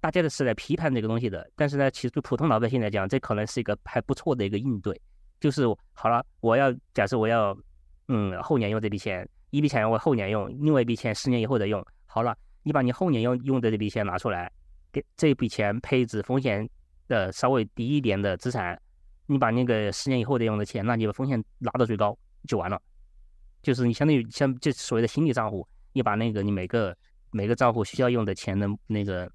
[0.00, 5.00] 大家的是来批判这个东西的，但是呢，其实对普通老百姓来讲，这可能是一个还不错的一个应对。
[5.40, 7.56] 就是好了，我要假设我要
[8.08, 11.84] 嗯后年用这笔钱，一笔钱我后年用，另外一笔钱十年以后再用。
[12.06, 14.50] 好了，你把你后年用用的这笔钱拿出来，
[14.92, 16.68] 给这笔钱配置风险。
[17.08, 18.76] 的稍微低一点的资产，
[19.26, 22.82] 你把那个十年以后的用的钱，那你把风险拉到最高就完了。
[23.62, 25.64] 就是你相当于像这所谓的心理账户，
[25.96, 26.94] 你把那个你每个
[27.30, 29.32] 每个账户需要用的钱的那个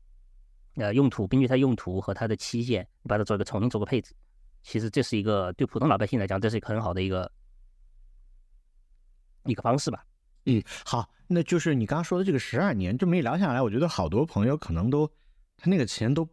[0.76, 4.13] 呃用途，根据它用途和它的期限，你把它做一个重新做个配置。
[4.62, 7.32] 其实这是一个对普通老百姓来讲，这是一个很好的一个
[9.45, 10.06] 一个方式吧。
[10.45, 15.08] 嗯，好，那就是你刚刚说的这个十二年，这么一聊下来，我觉得好多朋友可能都
[15.58, 16.24] 他那个钱都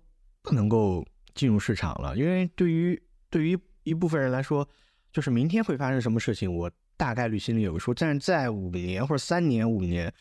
[0.43, 1.05] 不能够。
[1.35, 4.69] 进入市场了，因为对于对于一部分人来说，
[5.13, 7.95] 就是明天会发生什么事情，我大概率心里有个数。
[7.95, 10.13] 但是在五年或者三年、五年，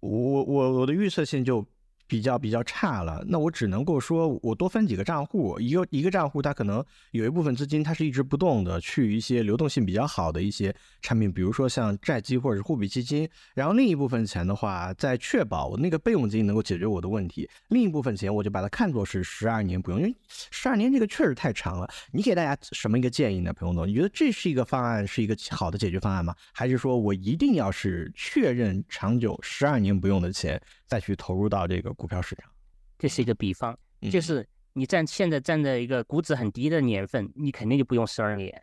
[0.00, 1.66] 我我我的预测性就。
[2.06, 20.14] 比较比较差了，那我只能够说，我多分几个账户，一个一个账户它可能有一部分资金它是一直不动的，去一些流动性比较好的一些产品，比如说像债基或者是货币基金，然后另一部分钱的话，在确保我那个备用金能够解决我的问题，另一部分钱我就把它看作是十二年不用，因为
[20.50, 21.88] 十二年这个确实太长了。
[22.12, 23.86] 你给大家什么一个建议呢，彭总？
[23.86, 26.34] 你觉得这是一个方案，是一个好的解决方案吗？
[26.52, 30.60] 还是说我一定要是确认长久十二年不用的钱？
[30.86, 32.50] 再去投入到这个股票市场，
[32.98, 33.76] 这是一个比方，
[34.10, 38.62] 就是你站现在站在一个估值很低的年份，你肯定就不用十二年，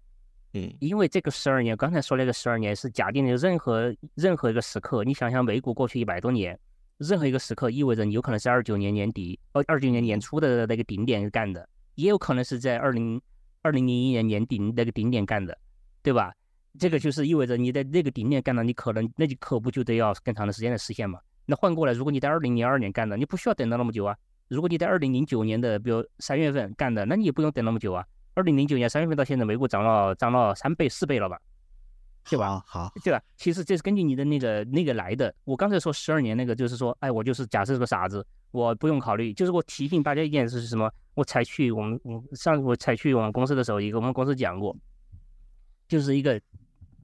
[0.53, 6.57] 嗯，因为这个十二年，刚才说那个十二年是假定的任何任何一个时刻，你想想美股过去一百多年，
[6.97, 13.21] 任何一个时刻意味着你有可能是二九年年底，二二九年年初的那个顶点干的，也有可能是在二零
[13.61, 15.57] 二零零一年年底那个顶点干的，
[16.01, 16.33] 对吧？
[16.79, 21.19] 这个就是意味着你在那个顶点干了，你可能那就可不就得要更长的时间来实现嘛。
[21.45, 24.15] 那换过来，如果你在二零零二年干的，你不需要等到那么久啊。
[24.47, 28.05] 如果你在二零零九年的，比如三月份干的，那你也不用等那么久啊。
[28.35, 31.39] 二零零九年三月份到现在，美股涨了涨了三倍四倍了吧？
[32.29, 32.63] 对吧？
[32.65, 33.21] 好，对吧？
[33.35, 35.33] 其实这是根据你的那个那个来的。
[35.43, 39.33] 我刚才说十二年那个，就是说，哎，我就是假设是个傻子，我不用考虑。
[39.33, 40.89] 就是我提醒大家一件事是什么？
[41.15, 44.75] 我才去我们我上我才去我们公司的时候，一个我们公司讲过，
[45.87, 46.39] 就是一个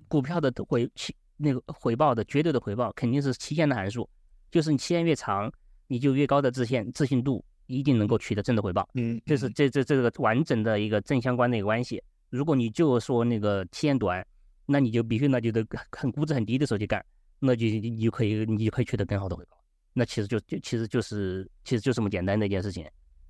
[0.08, 4.10] 股票的回期那个回报的绝对的回报肯定是期限的函数，
[4.52, 5.52] 就是你期限越长，
[5.88, 8.88] 你就越高的自信自信度一定能够取得正的回报。
[8.93, 12.02] 嗯，这是这这这个完整的一个正相关的一个关系。
[12.30, 14.26] 如果你就说那个期限短，
[14.66, 17.04] 那你就必须那就得很估值很低的时候去干，
[17.39, 19.58] 那就你就可以你就可以取得更好的回报。
[19.93, 22.88] 那其实就就其实就是其实就这么简单的一件事情。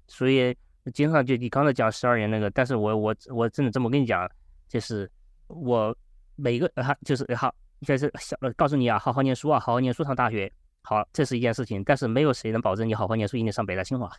[0.08, 0.56] 所以
[0.94, 4.30] 经常就你刚才讲十二年那个，但是我我我真的这么跟你讲，
[4.68, 5.10] 就是
[5.48, 5.96] 我
[6.36, 10.52] 每个哈就是好就是小告诉你啊，好好念书啊，好好念书上大学，
[10.82, 14.12] 好这是一件事情，但是没有谁能保证你好好念书一定上北大清华，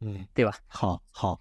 [0.00, 0.52] 嗯，对吧？
[0.66, 1.40] 好好。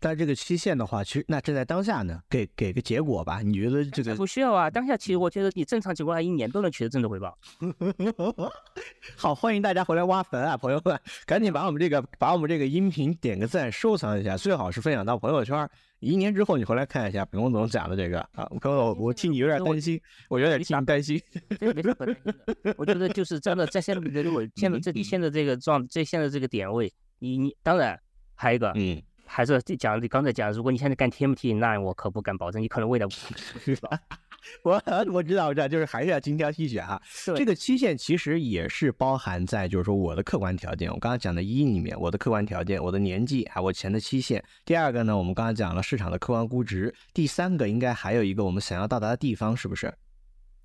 [0.00, 3.40] 但这个期限的话，其实那正在当下呢，给给个结果吧？
[3.42, 4.70] 你觉得这个不需要啊？
[4.70, 7.36] 当下其实我觉得你正常情况下一年都能取得正的回报。
[9.16, 15.68] 好，欢迎大家回来挖坟啊，朋友们，赶紧把我们这个把我们这个音频点个赞，收藏一下，最好是分享到朋友圈。
[15.98, 21.20] 一年之后你回来看一下本工总讲的这个啊，我我我替你有点担心，我有点替你担心。
[21.58, 22.32] 这没什么可担心
[22.62, 27.98] 的，我觉得就是真的在现在这个现在这里现在这个状在现在这个点位，你你当然
[28.36, 29.02] 还有一个嗯。
[29.28, 33.12] 还是讲你刚才讲，如果你现在干 TMT，那我可不敢保证你可能未来不
[34.62, 37.00] 我我知道，我知道，就是还是要精挑细选哈。
[37.36, 44.42] 这个期限其实也是包含在，就是说我的客观条件，我刚才讲的一里面，我的客观条件，我的年纪还有我钱的期限。
[44.64, 46.94] 第二个呢，我们刚才讲了市场的客观估值。
[47.12, 49.92] 第三个应该还有一个我们想要到达的地方，是不是？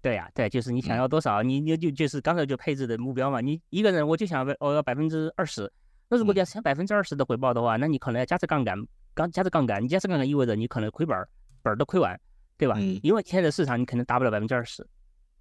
[0.01, 3.41] 对呀，对，就是你想要多少，你你就就是刚才就配置的目标嘛。
[3.41, 5.71] 你一个人我就想我要百分之二十。
[6.13, 8.77] 那如果你要想百分之二十的回报的话，那你可能要加持杠杆，
[9.15, 11.27] 刚加持杠杆，你加持杠杆意味着你可能亏本儿，
[11.63, 12.15] 本儿都亏完，
[12.55, 12.75] 对吧？
[13.01, 14.87] 因为现在的市场你可能达不了百分之二十，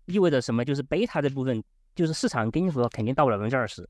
[0.06, 0.64] 意味着什么？
[0.64, 1.62] 就是贝塔这部分，
[1.94, 3.86] 就是市场给你说肯定到不了百分之二十，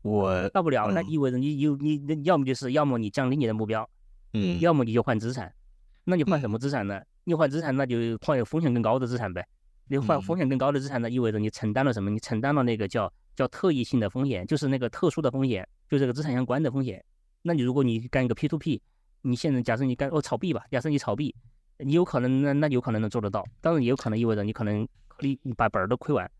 [0.00, 3.86] 我到不了，那意味着你有你那要么就是要么你降低你的目标，
[4.32, 5.52] 嗯，要么你就换资产，
[6.04, 6.98] 那你换什么资产呢？
[7.24, 9.46] 你换资产那就换有风险更高的资产呗，
[9.88, 12.08] 你换风险更高的资产那，意味着你承担了什么？
[12.08, 13.12] 你承担了那个叫。
[13.34, 17.04] 叫特异性的风险，就是那个特殊的风险，就这个资产相关的风险。
[17.42, 18.80] 那你如果你干一个 P to P，
[19.22, 21.34] 你现在假设你干哦炒币吧，假设你炒币，
[21.78, 24.86] 你有可能那那有可能能做得到，当然也有可能意味着你可能
[25.20, 26.30] 你你把本儿都亏完，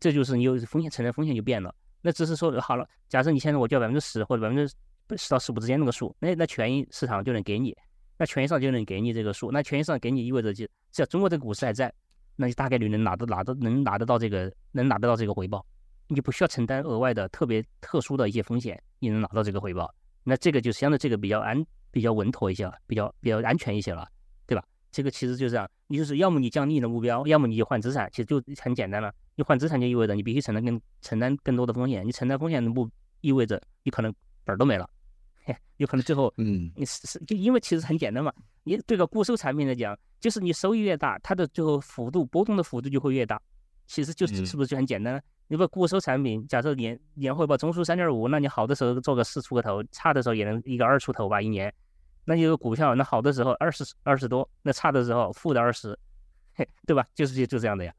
[0.00, 1.74] 这就是你有风险，承担风险就变了。
[2.02, 4.68] 那只是说好了，假设你现在我叫百分之十或者百分之
[5.16, 7.76] 十到十五之间那个数，那那权益市场就能给你，
[8.18, 11.92] 那权益上就能给你这个数，那权益上给你意味着就只要中国这个股市还在，
[12.36, 15.64] 那就大概率能拿得拿得能拿得到这个能拿得到这个回报。
[16.08, 19.92] 你就不需要承担额外的特别特殊的一些风险，你能拿到这个回报，
[20.22, 24.08] 那这个就相对这个比较安、比较稳妥一些了，比较比较安全一些了，
[24.46, 24.64] 对吧？
[24.90, 29.12] 这个其实就这样，你就是要么你降低你的目标，要么你就换资产，其实就很简单了。
[29.34, 32.88] 你换资产就意味着你必须承担更承担更多的风险，你承担风险的不
[33.20, 34.88] 意味着你可能本儿都没了，
[35.78, 38.32] 有可能最后嗯，你是是就因为其实很简单嘛，
[38.62, 43.40] 你对个固收产品来讲，就是你收益越大，它的最后幅度波动的幅度就会越大，
[43.88, 45.20] 其实就是是不是就很简单？
[45.46, 51.72] 你不固收产品，假设年年回报中枢三点五，那你好的时候做个四出个头，差的时候也能一个二出头吧一年。
[52.24, 55.98] 那你个股票，那好的时候二十二十多，那差的时候负的二十，
[56.86, 57.06] 对吧？
[57.14, 57.92] 就是就就这样的呀。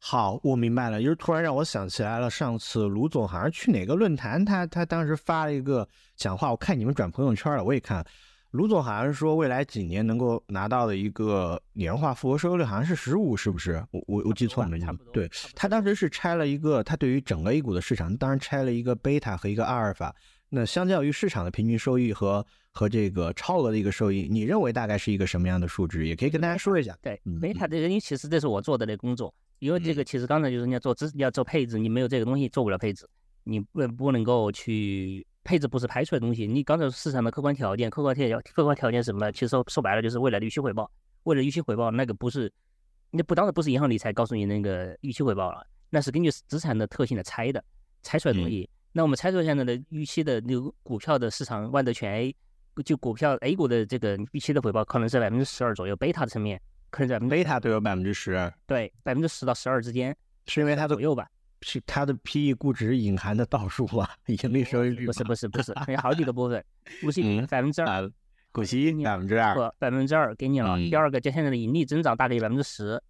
[0.00, 8.06] 好，我明白了，就是突然让我想起来了，上次卢总好像去哪个论坛，他他当时发了一个讲话，我看你们转朋友圈了，我也看。
[8.52, 13.84] 卢总好像是说，未来几年能够拿到的一个年化复合收益率好像是十五，是不是？
[13.90, 14.80] 我我我记错了没？
[15.12, 20.14] 对他当时是拆了一个，他对于整个 A 股的市场，当然拆了一个贝塔和一个阿尔法。
[20.48, 26.06] 那相较于市场的平均收益和和这个超额的一个收益，你认为大概是一个什么样的数值？
[26.06, 26.96] 也可以跟大家说一下。
[27.02, 33.06] 对，贝塔这个，因为其实这是我做的那工作，因为这个其实刚才就是你要做资，你要做配置，你没有这个东西做不了配置，
[33.44, 35.26] 你不不能够去。
[35.44, 39.32] 配置不是拍出来的东西，你刚才市场的客观条件，客观条件，客观条件什么？
[39.32, 40.90] 其实说说白了就是未来的预期回报。
[41.24, 42.50] 未来预期回报，那个不是，
[43.10, 47.62] 那不当然不是银行理财告诉你那个预期回报了，那是根据资产的特性来猜的，
[48.02, 48.68] 猜出来的东西。
[48.92, 52.36] 那我们猜出来现在的预期的那个股票的市场万德全 A，
[52.84, 56.60] 就股票 A 股的这个预期的回报可能是百分之十二左右，贝塔的层面
[56.90, 60.16] 可能在贝塔都有百分之十，对，百分之十到十二之间，
[60.46, 61.28] 是因为它的左右吧。
[61.62, 66.64] 是它的 P/E 估值隐含的倒数啊，盈利收益率不是不是不是，有好几个部分，
[67.00, 68.10] 股息百分之二，
[68.52, 70.76] 股息百分之二，百分之二给你了。
[70.78, 73.00] 第二个就现在的盈利增长大概有百分之十，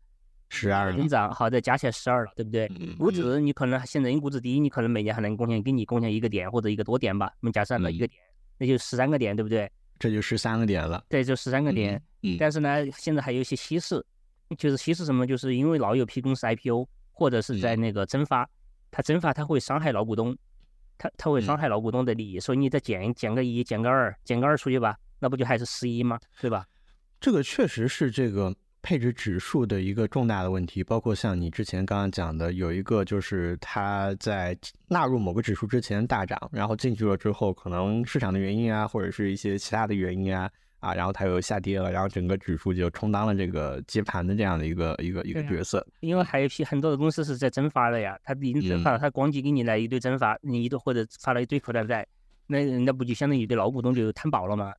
[0.48, 2.68] 十二增长，好再加起来十二了，对不对？
[2.98, 7.30] 股指你可能现在因股指低，你可能每年还能贡献给你贡献一个点或者一个多点吧。
[7.40, 8.20] 我们假设了一个点，
[8.56, 9.70] 那就十三个点，对不对？
[9.98, 11.04] 这就十三个点了。
[11.08, 12.00] 对，就十三个点。
[12.38, 14.04] 但是呢，现在还有一些稀释，
[14.56, 15.26] 就是稀释什么？
[15.26, 16.88] 就是因为老有批公司 IPO
[17.18, 18.48] 或者是在那个增发。
[18.92, 20.34] 它蒸发，它会伤害老股东，
[20.96, 26.18] 它它会伤害老股东的利益，所以你再减减个一，减个二，减个二出去吧，那不就还是十一吗？
[26.40, 26.64] 对吧？
[27.20, 34.56] 这个确实是这个配置指数的一个重大的问题，包括像你之前刚刚讲的，有一个就是它在
[34.86, 40.48] 纳入某个指数之前大涨，然后进去了之后，可能市场的原因啊，或者是一些其他的原因啊。
[40.80, 45.84] 啊，然后它又下跌了，然后整个指数就充当了这个接盘的这样的一个一个一个角色。
[46.00, 52.06] 因为还有一批很多的公司是在增发的呀，它已经增发了，它光机给你来一堆增发，你一堆或者发了一堆口袋债，
[52.46, 54.72] 那那不就相当于对老股东就摊薄了吗？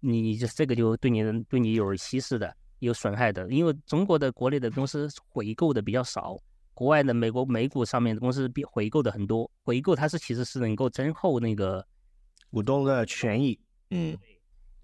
[0.00, 3.48] 你你这这个就对你对你有稀释的，有损害的。
[3.48, 6.36] 因为中国的国内的公司回购的比较少，
[6.74, 11.86] 国外的美国美股上面的公司比回购的很多，回购它是其实是能够增厚那个
[12.50, 13.56] 股东的权益，
[13.90, 14.18] 嗯。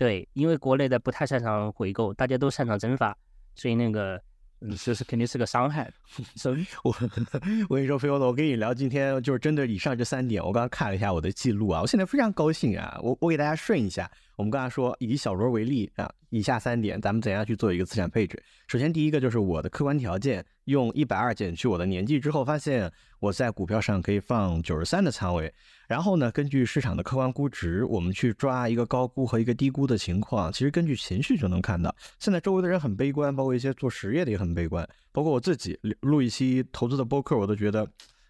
[0.01, 3.15] 对，因为国内的不太擅长回购，大家都擅长增发，
[3.55, 4.19] 所以那个，
[4.63, 5.93] 嗯，这是肯定是个伤害。
[6.37, 6.97] 所以，我
[7.69, 14.11] 我跟你说，飞欧的，我跟你聊，今天就是针对以上这三点，我刚刚看了一下我的记录啊，我现在非常高兴啊，我我给大家顺一下。
[14.37, 18.43] 我们刚才说以小罗为例啊，以下三点，咱们怎样去做一个资产配置？
[18.69, 25.53] 首先，第一个就是我的客观条件，用一百二减去我的年纪之后，发现我在股票上可以放九十三的仓位。
[25.91, 30.53] 然后呢，根据市场的客观估值，我们去抓一个高估和一个低估的情况。
[30.53, 37.85] 其实根据情绪就能看到，现在周围的人很悲观，包括一些做实业的也很悲观，包括我自己录一期投资的播客，我都觉得，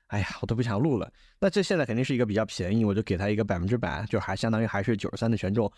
[0.06, 1.12] 哎呀，我都不想录了。
[1.38, 5.70] 那这现在肯定是一个比较便宜，我就给他一个百分之百，就还相当于还是九十三的权重。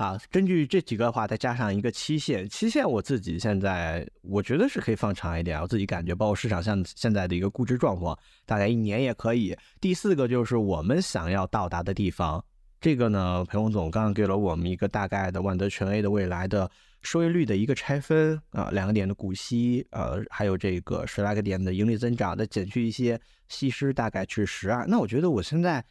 [0.00, 9.54] 啊，根据这几个的话，再加上一个期限，期限我自己现在我觉得是可以放长一点，我自己感觉，包括市场像现在的一个估值状况，大概一年也可以。
[9.78, 12.42] 第四个就是我们想要到达的地方，
[12.80, 16.70] 这个呢，裴洪总刚刚给了我们一个大概的万德全 A 的未来的
[17.02, 24.86] 收益率的一个拆分啊，两个点的股息，呃，还有这个十来个点的盈利增长，再减去一些稀释，大概是十二。
[24.86, 25.84] 那我觉得我现在。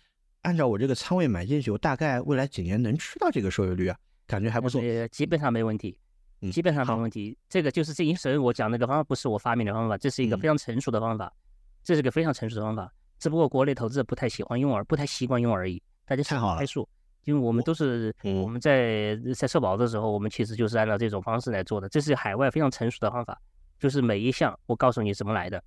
[0.43, 4.81] 按照我这个仓位买进去，我大概未来几年能吃到这个收益率啊，感觉还不错。
[5.11, 5.99] 基本上没问题，
[6.51, 7.37] 基本上没问题。
[7.49, 11.31] 这个就是这一生我讲那个方法不是我发明的方法，这是一个非常成熟的方法，
[11.83, 12.91] 这是个非常成熟的方法。
[13.19, 15.81] 只不过国内投资者不太喜欢用而不太习惯用而已。
[16.05, 16.61] 大家太好了，
[17.25, 21.89] 因为我们都是我们在在社保的时候，我们其实就是按照这种方式来做的。
[21.89, 23.37] 这是海外非常成熟的方法，
[23.77, 25.61] 就是每一项我告诉你怎么来的。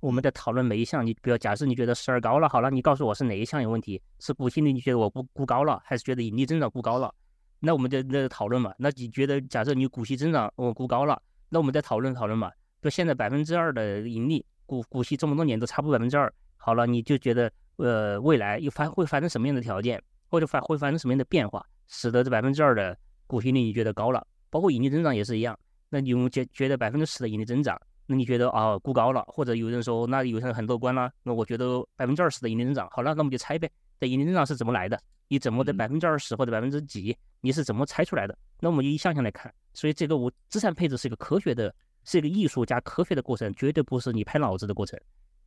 [0.00, 4.00] 我们在讨论每一项，你比如假设你觉得十二高了，好了，你告诉我是哪一项有问题？
[4.20, 7.12] 是股息率你觉得我估估高了，还是觉得盈利增长估高了？
[7.58, 8.72] 那我们就那讨论嘛。
[8.78, 12.52] 那你觉得假设你股息增长我估高了，那我们再讨论讨论嘛。
[12.80, 22.96] 就现在百分之二的盈利，股股息这么多年都差不多百分之二，好了，你就觉得呃未来又发会发生什么样的条件，或者发会发生什么样的变化，使得这百分之二的
[23.26, 24.24] 股息率你觉得高了？
[24.48, 27.76] 包括盈利增长也是一样，那你觉觉得百分之十的盈利增长？
[28.10, 34.98] 那你觉得啊估高了，或者有人说那有人很乐观啦，那我觉得百分之二十的盈利增长，好了，那我们就猜呗，这盈利增长是怎么来的？
[35.28, 37.14] 你怎么的百分之二十或者百分之几？
[37.42, 38.36] 你是怎么猜出来的？
[38.60, 39.52] 那我们就一项项来看。
[39.74, 41.72] 所以这个我资产配置是一个科学的，
[42.04, 44.98] 是一个艺术加科学的过程，绝对不是你拍脑子的过程，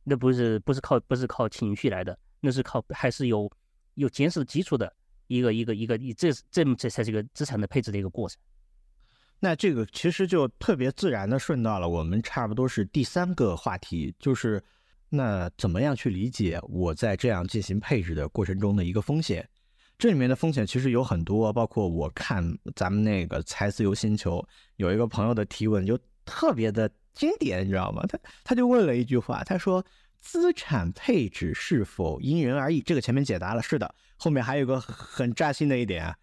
[0.04, 3.50] 那不是不是靠不是靠情绪来的，那是靠还是有
[3.94, 4.90] 有坚实基础的
[5.26, 8.40] 一个一个一个，这这这才是一个资产的配置的一个过程。
[9.44, 14.62] 那这个其实就特别自然的顺到了我们差不多是第三个话题，就是
[15.08, 19.48] 那怎么样去理解我在这样进行配置的过程中的一个风险？
[19.98, 28.06] 这里面的风险其实有很多，包括我看咱们那个财自由星球有一个朋友的提问就特别的经典，你知道吗？
[28.08, 29.84] 他他就问了一句话，他说
[30.20, 32.80] 资产配置是否因人而异？
[32.80, 33.92] 这个前面解答了，是的。
[34.16, 36.16] 后面还有个很扎心的一点啊，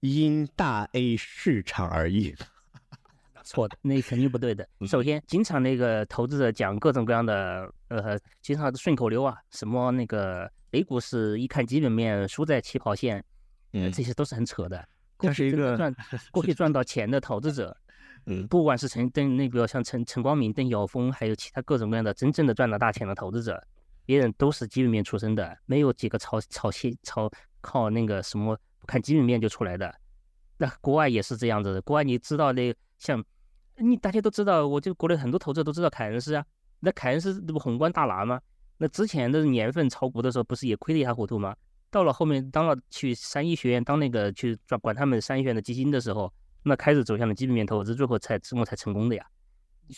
[0.00, 2.34] 因大 A 市场而异。
[3.44, 4.66] 错的，那肯定不对的。
[4.86, 13.22] 首先，经常那个投资者讲各种各样的，呃，经常顺口溜啊，什么那个 A 股是一看基本面输在起跑线，
[13.74, 14.88] 嗯，这些都是很扯的。
[15.18, 15.94] 这是一个赚
[16.32, 17.76] 过去赚到钱的投资者，
[18.24, 23.62] 嗯，不管是陈邓那个像陈陈光明、邓晓峰，还有其他各种各样的真正的赚到大钱的投资者，
[24.06, 27.30] 别人都是基本面出身的，没有几个炒炒些炒
[27.60, 29.94] 靠那个什么不看基本面就出来的。
[30.56, 33.22] 那国外也是这样子的，国外你知道那像。
[33.76, 36.44] 你大家都知道，我就国内很多投资者都知道凯恩斯啊，
[36.80, 38.40] 那凯恩斯这不宏观大拿吗？
[38.78, 41.54] 那之前的年份炒股的时候，不是也亏得一塌糊涂吗？
[41.90, 49.24] 到了后面当了去三一学院当那个去管管他们三一学院的基金的时候，那开始走向了基本面投资，最后才最后才成功的呀。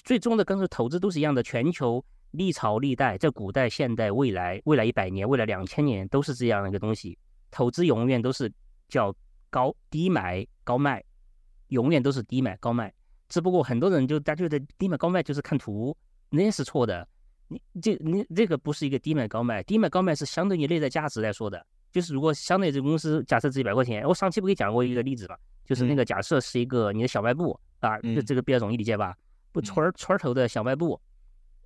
[0.05, 7.18] 最终的跟着投资都是一样的，全球历朝历代，在古代、现代、未来、未来一百年、未来两千年都是这样的一个东西。
[7.51, 8.53] 投资永远都是
[8.89, 9.14] 叫
[9.49, 11.03] 高低买高卖，
[11.68, 12.93] 永远都是低买高卖。
[13.29, 15.97] 只不过很多人就他觉得低买高卖就是看图，
[16.31, 17.07] 那是错的。
[17.49, 29.14] 你这你这个不是一个低买高卖，低买高卖是相对于内在价值来说的，就是如果相对这个公司假设值一百块钱，我上期不给讲过一个例子嘛，就是那个假设是一个你的小卖部啊，这这个比较容易理解吧？
[29.53, 31.01] 不村儿村儿头的小卖部，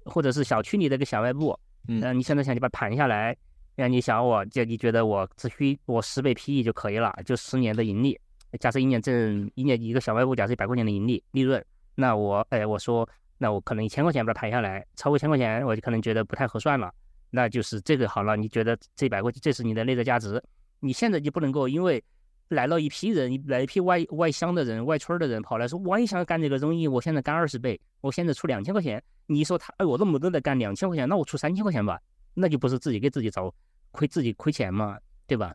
[0.04, 1.58] 或者是小区里的一个小卖部，
[1.88, 3.34] 嗯，你现在想你把它盘下来，
[3.74, 8.20] 让你想我就你觉得我只需我十倍 PE 就可以了，就十年的盈利，
[8.58, 16.92] 假设一年挣一年一个小卖部假设一百块钱的盈利利润，那我哎我说那我可能一千块钱把它盘下来，超过一千块钱我就可能觉得不太合算了。
[17.30, 20.42] 那就是这个好了，你觉得这百块钱这是你的内在价值，
[20.80, 22.02] 你现在就不能够因为
[22.48, 32.00] 来了一批人，来一批外外乡的人、外村的人跑来说，我也想干这个生意，我现在干二十倍，我现在出两千块钱，你说他哎，我那么多在干两千块钱，那我出三千块钱吧，
[32.34, 33.54] 那就不是自己给自己找
[33.92, 34.98] 亏自己亏钱嘛，
[35.28, 35.54] 对吧？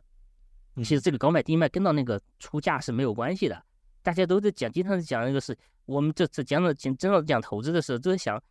[0.84, 3.62] 其实这个高卖低卖跟到那个出价是没有关系的，
[4.02, 8.42] 大家都在讲，经常讲那个是我们这次讲了讲真要讲投资的时候都在想。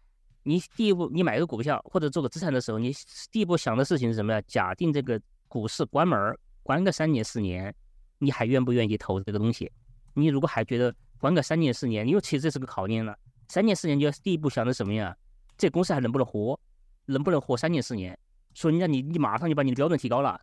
[0.47, 2.93] 你第一步，你买个股票或者做个资产的时候，你
[3.32, 4.39] 第一步想的事情是什么呀？
[4.45, 7.73] 假定这个股市关门关个三年四年，
[8.19, 9.71] 你还愿不愿意投这个东西？
[10.13, 13.17] 你如果还觉得关个三年四年，因为其实这是个考验了。
[13.49, 15.17] 三年四年就要第一步想的什么呀？
[15.57, 16.59] 这公司还能不能活？
[17.05, 18.15] 能不能活三年四年？
[18.53, 20.39] 所以让你你马上就把你的标准提高了，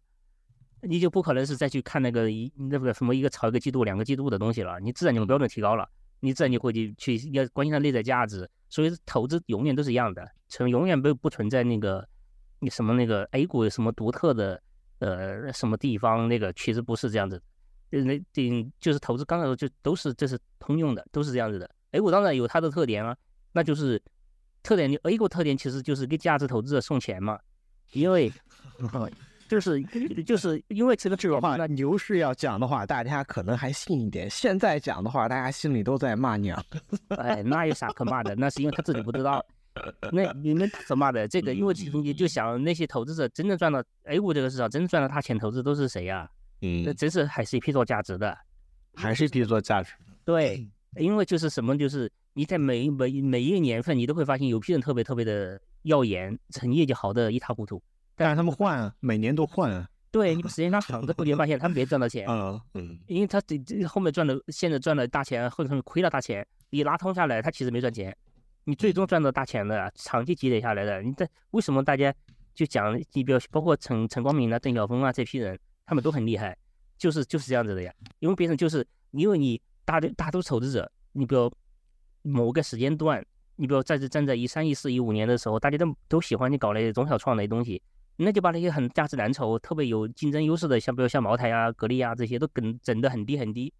[0.83, 5.89] 你就不可能是再去看那个一那个什么一个炒一个季度两个季度的东西了，你自然就标准提高了。
[6.25, 12.09] 你自然就会去去要关心它内在价值，所以投资永远都是一样的，存永远不不存在那个
[12.61, 14.63] 你什么那个 A 股有什么独特的
[15.01, 17.43] 呃什么地方那个其实不是这样子，
[17.91, 21.69] 那顶就是投资刚才说就都是这是通用的，都是这样子的。
[21.91, 23.17] A 股当然有它的特点啊，
[23.51, 24.01] 那就是
[24.63, 27.39] 特点，A 股特点其实就是给价值投资者送钱嘛，
[27.91, 28.33] 因为。
[29.53, 29.83] 就是
[30.25, 36.59] 就是因为这个这个话，那牛市要讲的话，大家可能还信一点；现在讲的话，大家心里都在骂娘。
[37.19, 38.35] 哎，那有啥可骂的？
[38.35, 39.45] 那是因为他自己不知道。
[40.11, 41.29] 那你们怎么骂的？
[41.29, 46.27] 这个，因为你就想那些投资者真正赚到 A 股这个市场，真正赚到大钱投资都是谁呀？
[46.63, 48.35] 嗯，那真是还是一批做价值的，
[48.95, 49.93] 还是一批做价值。
[50.25, 57.83] 对，因为就是什么，就是你在每每每一个年份，你都会发现有批人特别特别的耀眼，成业绩好的一塌糊涂。
[58.15, 59.89] 但是他们换啊，每年都换啊。
[60.11, 62.27] 对你时间拉长的，你会发现他们没赚到钱。
[62.31, 62.99] 嗯嗯。
[63.07, 68.15] 因为他这这后面赚的，现在赚了大钱，或者亏了大钱，你拉通下来，他其实没赚钱。
[68.65, 71.03] 你最终赚到大钱的，长期积累下来的。
[71.03, 72.15] 你这为什么大家
[72.55, 76.57] 就讲，你比如包括陈陈光明啊、邓小峰啊这批人，他们都很厉害，
[76.99, 77.93] 就是就是这样子的呀。
[78.19, 81.51] 因为别人就是因为你大大都是投资者，你比如
[82.21, 83.25] 某个时间段，
[83.57, 87.83] 你比如在这站在一三一四一五年的时候，大家都都喜欢你搞那些中小创的东西。
[88.17, 93.73] 那就把那些很价值蓝筹、特别有竞争优势的，像比如像茅台啊、格力啊这些，都整整得很低很低。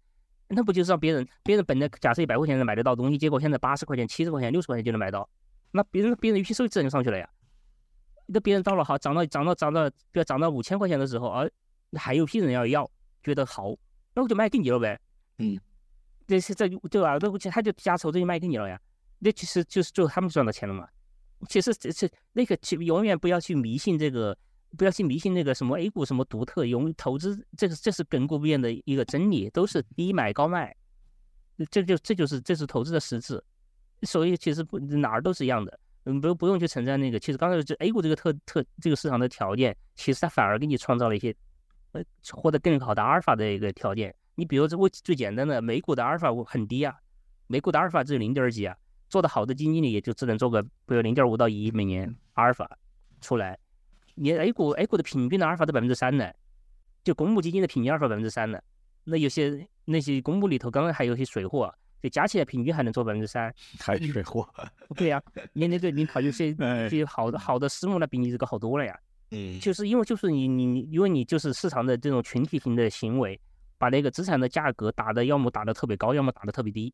[0.49, 5.27] 那不就是让别人，别人本来假设一百块钱能买得到东西，结果现在八十块钱、七十块钱、六十块钱就能买到，
[5.71, 7.27] 那别人别人预期收益自然就上去了呀。
[8.25, 11.51] 那别人到了好涨到涨到涨到，比如涨到五千块钱的时候，而
[11.97, 12.89] 还有批人要要，
[13.23, 13.73] 觉得好，
[14.13, 14.99] 那我就卖给你了呗。
[15.39, 15.59] 嗯，
[16.27, 17.17] 这是这对吧？
[17.19, 18.79] 那他就加筹这就卖给你了呀。
[19.19, 20.87] 那其实就是最后他们赚到钱了嘛。
[21.47, 24.37] 其实这是那个，去永远不要去迷信这个，
[24.77, 30.75] 不要去迷信那个什么 A 股什么独特，永投资这个这是亘古不变的一个真理，都是低买高卖，
[31.69, 33.43] 这就这就是这是投资的实质。
[34.03, 37.19] 所以其实不哪儿都是一样的，嗯，不不用去承担那个。
[37.19, 41.33] 其实刚才这 A 股这个特特这个市场的条件，其实它反而给你创造了一些
[41.93, 44.13] 呃获得更好的阿尔法的一个条件。
[44.35, 46.95] 你比如这我最简单的美股的阿尔法很低啊，
[47.47, 48.75] 美股的阿尔法只有零点几啊。
[49.13, 52.67] 做的好的基金经理也就只能做个，比如零点五到一每年阿尔法
[53.21, 53.55] 出来，
[54.15, 56.31] 你 A 股 A 股的平均的阿尔法都百分之三呢，
[57.03, 58.59] 就公募基金的平均阿尔法百分之三呢，
[59.03, 64.49] 那有些那些公募里头刚刚还有些水货，就加起来平均还能做百分之三，还水货？
[64.95, 65.21] 对呀，
[65.53, 66.51] 你那个你考有些
[66.89, 68.99] 些好的好的私募那比你这个好多了呀，
[69.29, 73.39] 嗯，就是因为就是你你因为你就是市场的这种群体型的行为，
[73.77, 76.91] 把那个资产的价格打的要么打的特别高，要么打的特别低。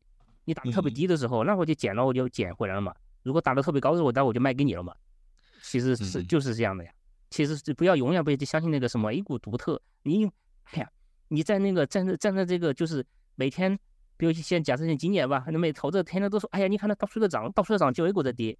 [0.50, 2.92] 你打的特别低的时候，那我就捡了，我就捡回来了嘛。
[3.22, 4.92] 如果打的特别高的时候，那我就卖给你了嘛。
[5.62, 6.90] 其实是就是这样的呀。
[7.30, 9.80] 其实是不要永远不要去相信那个什么 A 股独特。
[10.02, 10.26] 你
[10.72, 10.90] 哎呀，
[11.28, 13.78] 你在那个站在站在这个就是每天，
[14.16, 18.58] 比如先假设像今年吧，那每投资天天都说，哎呀，你看它到处在涨，到处在涨，就 A 股在跌。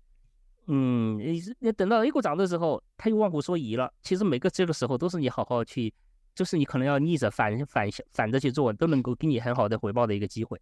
[0.66, 3.93] 嗯，你你等到 A 股涨的时候，它又忘乎所以了。
[4.03, 5.93] 其实每个这个时候都是你好好去，
[6.32, 10.61] 就是你可能要逆着反反反着去做，都能够给你很好的回报的一个机会。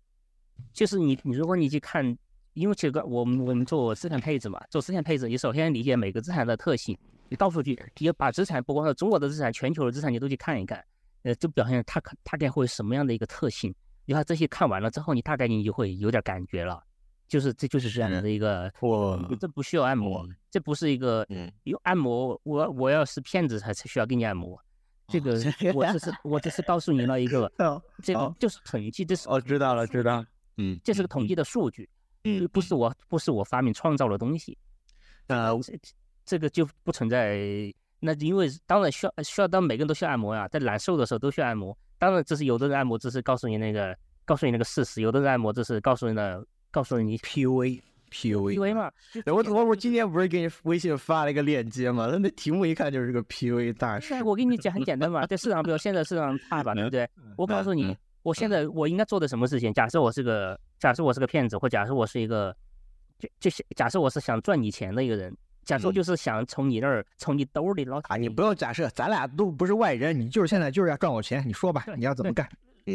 [0.73, 2.17] 就是你，你如果你去看，
[2.55, 6.97] 因为这个我们我们做资产配置嘛，做资产配置，你首先理解每个资产的特性，
[7.29, 10.85] 你到处去，你要把资产不光是中国的资产，全球的资产你都去看一看，
[11.23, 13.75] 呃，就表现它可大概会什么样的一个特性。
[14.05, 16.83] 你看这些看完了之后，你大概你就会有点感觉了，
[17.29, 18.73] 就是这就是这样的一个，
[19.39, 24.59] 这不需要按摩，这不是一个，嗯，有按摩，我我要是骗子才才需要给你按摩。
[25.09, 25.33] 这个
[25.75, 27.51] 我只是我只是告诉你了一个，
[28.03, 30.25] 这个就是统计，这是哦，知道了，知道，
[30.59, 31.89] 嗯，这是个统计的数据，
[32.25, 34.59] 嗯，不是我不是我发明创造的东西，
[35.29, 35.73] 呃，这
[36.25, 37.73] 这个就不存在。
[38.01, 41.77] 那因为当然需要需要，当每个人都需要按摩呀，在难受的时候都需要按摩。
[41.99, 47.81] 当然，这是有的人按摩只是告诉你那个告诉你那个事实，有的人按摩只是告诉你的告诉你 PUA。
[48.11, 48.91] PUA P U A 嘛，
[49.27, 52.09] 我我我今天不是给你微信发了一个链接嘛？
[52.11, 54.15] 那那题目一看就是个 PUA 大师。
[54.25, 57.07] 我跟你讲很简单嘛，在市场，比如现在市场 差吧，对不对？
[57.37, 57.95] 我告诉你，
[58.29, 59.72] 我现在我应该做的什么事情？
[59.72, 62.55] 假设我是个，假设我是个骗子，或假设我是一个，
[63.18, 67.99] 就就假设我是想赚你钱的一个人，假设就是想从你那儿从你兜里捞。
[68.05, 72.47] 啊，你不用假设，咱俩都不是外人，你就是现在就是要赚我钱，你说吧，你要怎么干？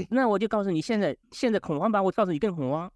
[0.07, 2.91] 那我就告诉你，现在现在恐慌吧，我告诉你更恐慌。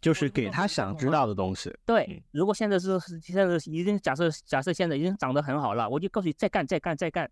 [0.00, 1.72] 就是给他想知道的东西。
[1.84, 7.30] 对，如果现在是现在已经假设假设现在已经涨得很好了，我就告诉你再干再干再干。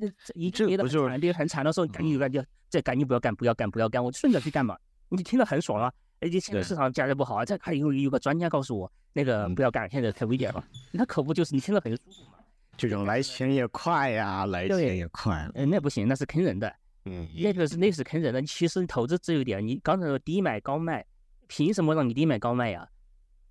[0.00, 4.76] 那一跌的惨跌很惨的时候，赶紧就干就再赶紧不要干不要干不要干，我顺着去干嘛。
[5.10, 5.92] 你听得很爽啊！
[6.20, 10.64] 哎，现在市场价格不好啊，再看有有个专家告诉我那个不要干，现在太危险了。
[10.92, 12.38] 那可不就是你听得很舒服吗？
[12.76, 15.50] 这种来钱也快呀，来钱也快。
[15.54, 16.72] 嗯，那不行，那是坑人的。
[17.04, 18.40] 嗯，那个是那是坑人的。
[18.42, 21.04] 其实投资只有一点，你刚才说低买高卖。
[21.48, 22.88] 凭什么让你低买高卖呀？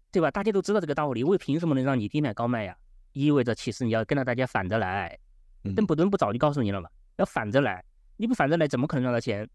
[0.10, 0.32] 对吧？
[0.32, 2.74] 大家都知道这个道理，为凭什么能让你低买高卖呀？
[3.12, 5.20] 意味着其实你要跟着大家反着来。
[5.76, 7.84] 邓普顿不早就告诉你了嘛，要反着来。
[8.18, 9.48] 你不反着来，怎么可能赚到钱？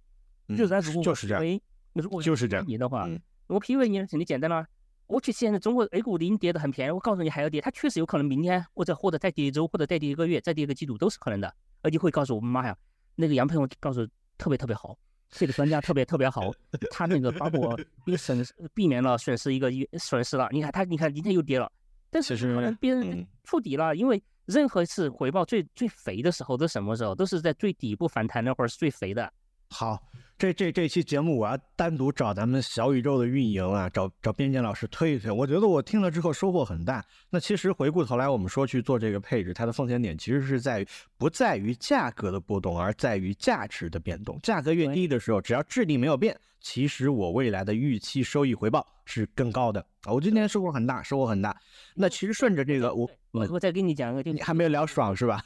[0.56, 1.60] 就是如果就是这样。
[1.92, 2.64] 如果就是这样。
[2.66, 3.08] 你的话，
[3.46, 4.66] 我 P V 你肯定简单了。
[5.06, 11.54] 我去现在中国 A 股已经跌得很便宜，我告诉你还要跌，它确实有可能明天或者或者再跌一周，或者再跌一个月，再跌一个季度都是可能的。
[11.82, 12.76] 而且会告诉我妈呀，
[13.14, 14.06] 那个杨朋友告诉
[14.38, 14.96] 特别特别好。
[15.30, 16.50] 这个专家特别特别好，
[16.90, 18.42] 他那个把我 也损
[18.72, 20.48] 避免了损失一个一损失了。
[20.52, 21.70] 你看他，你看今天又跌了，
[22.08, 27.14] 但是可能别人触底了，因为任何一次回报最最肥的时候都什么时候？
[27.14, 29.32] 都是在最底部反弹那会儿是最肥的。
[29.70, 29.98] 好。
[30.36, 35.30] 这这这期节目我要单独找咱们小宇宙的运营啊，找找边建老师推一推。
[35.30, 37.04] 我觉得我听了之后收获很大。
[37.30, 44.36] 那其实回过头来，我们说去做这个配置，它的风险点其实是在于不在于价格的波动，而在于价值的变动。
[44.42, 49.86] 价格越低的时候，只要质地没有变，其实我未来的预期收益回报是更高的。
[50.06, 51.56] 我今天收获很大，收获很大。
[51.94, 55.44] 那其实顺着这个，我我我再跟你讲一个，就你还没有聊爽是吧？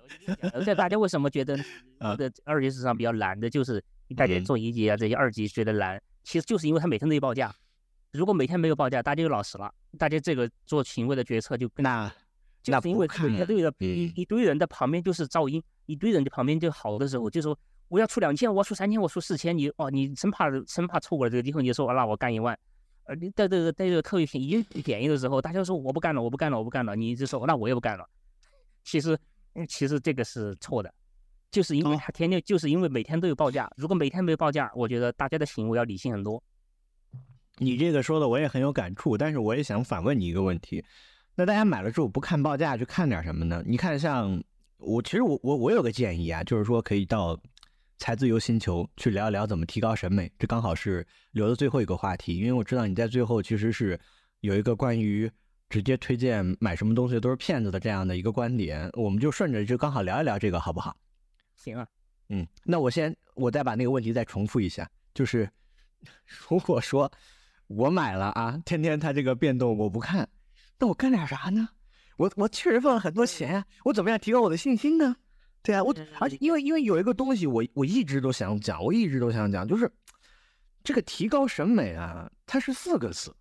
[0.66, 1.56] 这大家为什么觉得
[2.18, 3.82] 的 二级市场比较难的，就是。
[4.16, 7.54] 大家做一级啊，这些二级觉得难，其实就是因为他每天都有报价。
[8.12, 12.10] 如果每天没有报价，大家就老实了，大家这个做行为的决策就那
[12.62, 17.56] 就是因为每天都有一一堆人在旁边就是噪音，一堆人在旁边就好的时候就说
[17.88, 22.58] 我要出两千，我要出三千，我出四千，你哦你生怕生怕错过了这个机会，你就说那我干一万。
[23.04, 28.06] 呃，你在这个在这个特别便宜便宜的时候，大家说我不干了，我不干了，我不干了，你就说那我也不干了。
[28.84, 29.18] 其实
[29.68, 30.92] 其实这个是错的。
[31.50, 36.42] 就是因为他天天就是因为每天都有报价，如果每天没有报价，我觉得大家的行为要理性很多。
[37.56, 40.84] 你这个说的我也很有感触，但是我也想反问你一个问题：
[41.34, 43.62] 那大家买了之后不看报价，去看点什么呢？
[43.66, 44.42] 你看，像
[44.76, 47.36] 我其实我我我有个建议啊，就是说可以到
[47.96, 53.98] 财自由星球去聊一聊怎么提高审美，这刚好是留的最后一个话题，因为我知道你在最后其实是
[54.40, 55.28] 有一个关于
[55.68, 60.96] 直接推荐买什么东西都是骗子的这样的一个观点，我们就顺着就刚好聊一聊这个好不好？
[61.58, 61.86] 行啊，
[62.28, 65.50] 嗯，那我先我再把那个问题再重复一下，就是
[66.48, 67.10] 如果说
[67.66, 70.26] 我买了啊，天天它这个变动我不看，
[70.78, 71.68] 那我干点啥呢？
[72.16, 75.16] 我我确实放了很多钱啊，我怎么样提高我的信心呢？
[75.62, 79.90] 对啊，我而且因为因为有一个东西我我一直都想讲，我一直都想讲，就是
[80.84, 83.34] 这个提高审美啊，它是四个字，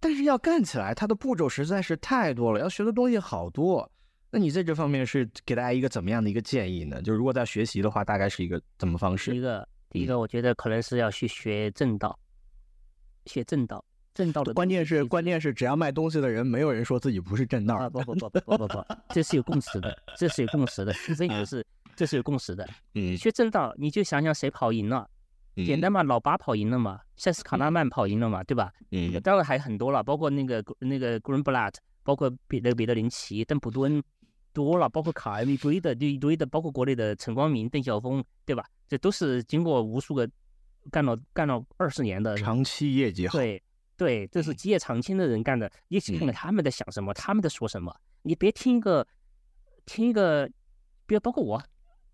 [0.00, 3.90] 但是要干起来，它的步骤实在是太多了，要学的东西好多。
[4.30, 7.00] 那你在这方面是给大家一个怎么样的一个建议呢？
[7.00, 9.34] 就是如果在学习的话，大概是一个怎么方式？
[9.34, 12.18] 一个，第一个，我觉得可能是要去学正道，
[13.24, 14.52] 学正道，正道的。
[14.52, 17.76] 关键是，关键是，只要卖东西的人，没有人说自己不是正道。
[17.76, 21.64] 啊不不不 不不不不，这是有共识的，这是有共识的，这个是
[21.96, 22.68] 这是有共识的。
[22.96, 25.08] 嗯，学正道，你就想想谁跑赢了，
[25.56, 28.70] 简单嘛，老八跑赢了嘛，塞斯卡纳曼跑赢了嘛，对吧？
[28.90, 34.02] 嗯，当然还很多了，包括那个那个 Greenblatt，包括彼得彼得林奇、邓普顿。
[34.58, 38.64] 多了，包括卡尔一堆的，就一堆的，包括国内的陈光明、邓晓峰，对吧？
[38.88, 40.28] 这都是经过无数个
[40.90, 43.38] 干了干了二十年的长期业绩好。
[43.38, 43.62] 对
[43.96, 45.70] 对，这是基业长青的人干的。
[45.86, 47.94] 你看看他们在想什么，他们在说什么。
[48.22, 49.06] 你别听一个
[49.86, 50.50] 听一个，
[51.06, 51.62] 别包括我，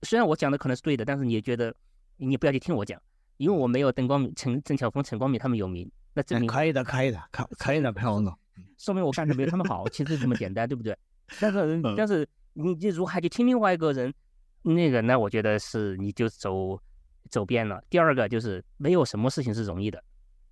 [0.02, 1.74] 虽然我讲的可能是对的，但是你也觉得
[2.18, 3.00] 你不要去听我讲，
[3.38, 5.90] 因为我没有邓光明、陈邓晓峰、陈光明他们有名。
[6.12, 8.32] 那证明可以的，可以的，可可以的，朋友们，
[8.78, 9.88] 说明我干的没有他们好。
[9.88, 10.96] 其实这么简单，对不对？
[11.40, 12.28] 但是但是。
[12.56, 14.14] 你你如果还去听另外一个人，
[14.62, 16.80] 那个那我觉得是你就走
[17.28, 17.82] 走遍了。
[17.90, 20.00] 第二个就是没有什么事情是容易的，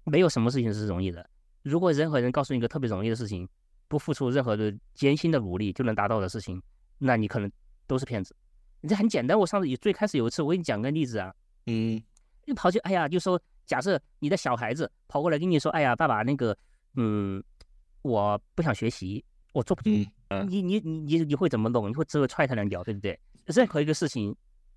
[0.03, 1.25] 没有什么事情是容易的。
[1.63, 3.49] 如果任何人告诉你一个特别容易的事情，
[3.87, 6.61] 不付出任何的艰辛的努力就能达到的事情，
[6.99, 7.49] 那你可能
[7.87, 8.35] 都是骗子。
[8.89, 11.33] 这很简单，我上次也最开始有一次我给你讲个例子啊，
[11.67, 12.03] 嗯，
[12.45, 16.59] 就跑去哎呀，就说假设你的小孩子跑过来跟你说，哎呀，爸爸那个，
[16.97, 17.41] 嗯，
[18.03, 20.11] 我不想学习，我做不嗯住，
[20.49, 21.89] 你你你你你会怎么弄？
[21.89, 23.19] 你会只会踹他两脚，对不对？
[23.47, 24.35] 任何一个事情，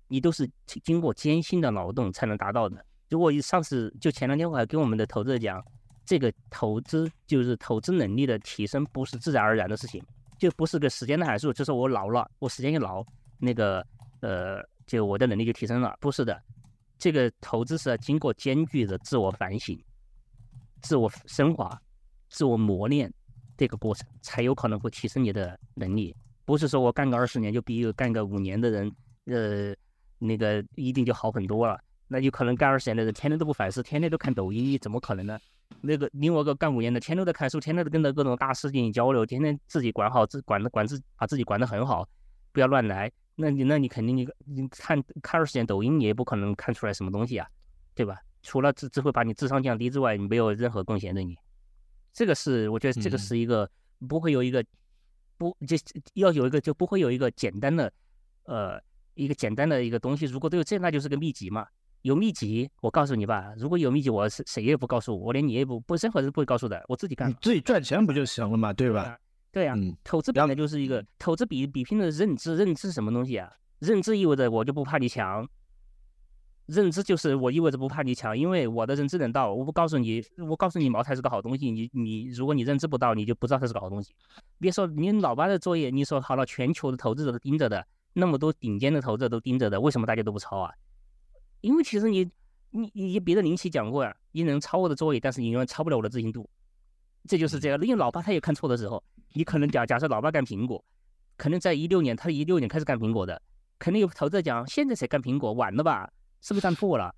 [0.08, 2.84] 你都是经过艰辛的劳动才能达到的。
[3.08, 5.64] 如果上次就前两天我还跟我们的投资者讲，
[6.04, 10.02] 这个投资就是投资能力的提升，不是自然而然的事情，
[10.38, 13.04] 就不是个时间的函数，就是我老了，我时间一老，
[13.38, 13.86] 那个
[14.20, 16.40] 呃，就我的能力就提升了，不是的。
[16.98, 19.78] 这个投资是要经过艰巨的自我反省、
[20.80, 21.78] 自我升华、
[22.30, 23.12] 自我磨练
[23.56, 26.14] 这个过程，才有可能会提升你的能力。
[26.44, 28.92] 不是说我干个二十年就比一个干个五年的人，
[29.24, 29.74] 呃，
[30.18, 31.78] 那个一定就好很多了。
[32.08, 35.38] 那有可能干二十年的人天天都不反思，天天都看抖音，怎么可能呢？
[35.80, 42.08] 那个另外一个干五年的，天天都在看书，天天都跟着各种大师进行交流，天天自己管好自管的管自把自己管得很好，
[42.52, 43.10] 不要乱来。
[43.34, 47.48] 那你那你肯定你你看看二十年抖音，你也不可能看出来什么东西啊，
[47.94, 48.20] 对吧？
[48.44, 51.36] 除了只只会把你智商降低之外，你没有任何贡献对你。
[52.16, 53.70] 这个是我觉得这个是一个
[54.08, 54.64] 不会有一个
[55.36, 55.76] 不就
[56.14, 57.92] 要有一个就不会有一个简单的
[58.44, 58.80] 呃
[59.12, 60.24] 一个简单的一个东西。
[60.24, 61.66] 如果都有这，那就是个秘籍嘛。
[62.00, 67.34] 有秘籍，我告诉你吧，如果有秘籍，我是谁也不告诉我，我连你也不不任何人不会告诉的，我自己干你。
[67.42, 69.02] 自己赚钱不就行了嘛，对吧？
[69.02, 69.18] 啊
[69.52, 73.52] 对呀、嗯投资本来就是一个投资比比拼的认知，认知是什么东西啊？
[73.80, 75.46] 认知意味着我就不怕你强，
[76.66, 84.12] 认知就是我意味着不怕你抢，因为我的认知能到，我不告诉你，我告诉你茅台是个好东西，你你如果你认知不到，你就不知道它是个好东西。
[84.58, 90.72] 别说你老八的作业，你说好了，全球的投资者都盯着的，那么多顶尖的投资者都盯着的，为什么大家都不抄啊？
[91.60, 92.28] 因为其实你
[92.70, 96.48] 你你别的林奇讲过呀、你能抄我的作业，但是你永远抄不了我的自信度，
[97.28, 97.80] 这就是这样。
[97.80, 99.02] 因为老八他也看错的时候，
[99.34, 100.84] 你可能假假设老八干苹果，
[101.36, 103.40] 可能在一六年，他一六年开始干苹果的，
[103.78, 106.10] 肯定有投资者讲现在才干苹果，晚了吧？
[106.40, 107.14] 是不是干错了？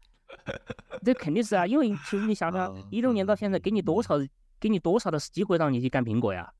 [1.05, 4.19] 这肯定是啊，因为其实你想想，一六年到现在，给你多少
[4.61, 6.53] 给你多少的机会让你去干苹果呀？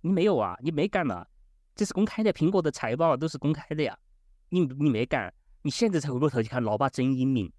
[0.00, 1.26] 你没有啊，你没干嘛？
[1.74, 3.96] 这是公开的，苹果的财报都是公开的呀。
[4.48, 5.32] 你你没干，
[5.62, 7.52] 你现在才回过头去看，老爸真英明。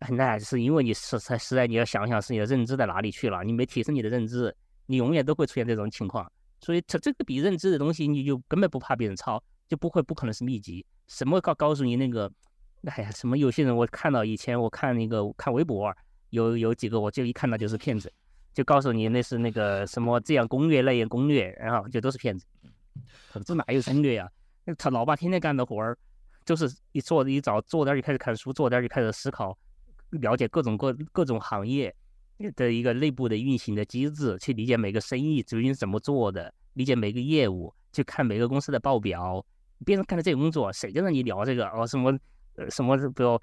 [0.00, 4.54] 哎那是因为你实在实在你要想想是你的认知在哪里去了，你没提升你的认知，
[4.86, 6.30] 你永远都会出现这种情况。
[6.60, 10.86] 所以这这个比认知的东西，你就根本不怕别人抄，就不会不可能是秘籍。
[11.08, 12.30] 什么告告诉你那个，
[12.84, 15.94] 哎呀，什么有些人我看到以前我看那个看微博
[16.30, 18.10] 有有几个我就一看到就是骗子，
[18.54, 22.46] 就告诉你那是那个什么这样攻略那样攻略，然后就都是骗子。
[23.44, 24.28] 这哪有攻略呀？
[24.64, 25.96] 那他老爸天天干的活儿，
[26.44, 29.56] 就是一坐一早坐那儿就开始看书，坐那儿就开始思考，
[30.10, 31.94] 了解各种各各种行业
[32.54, 39.44] 的一个内部的运行的机制，去理解每个生意究竟是怎么做的，理解每个业务，去看每个公司的报表。
[39.84, 41.86] 别人干的这个工作，谁就让你聊这个哦？
[41.86, 42.12] 什么
[42.70, 43.40] 什么比如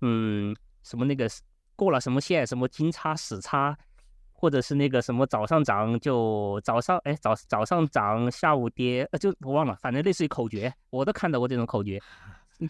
[0.00, 1.28] 嗯什么那个
[1.76, 3.76] 过了什么线，什么金叉死叉，
[4.32, 12.00] 或者是那个什么早上涨就早上哎早早上涨下午跌，呃就我忘了，反正类似于口诀，我都看到过这种口诀，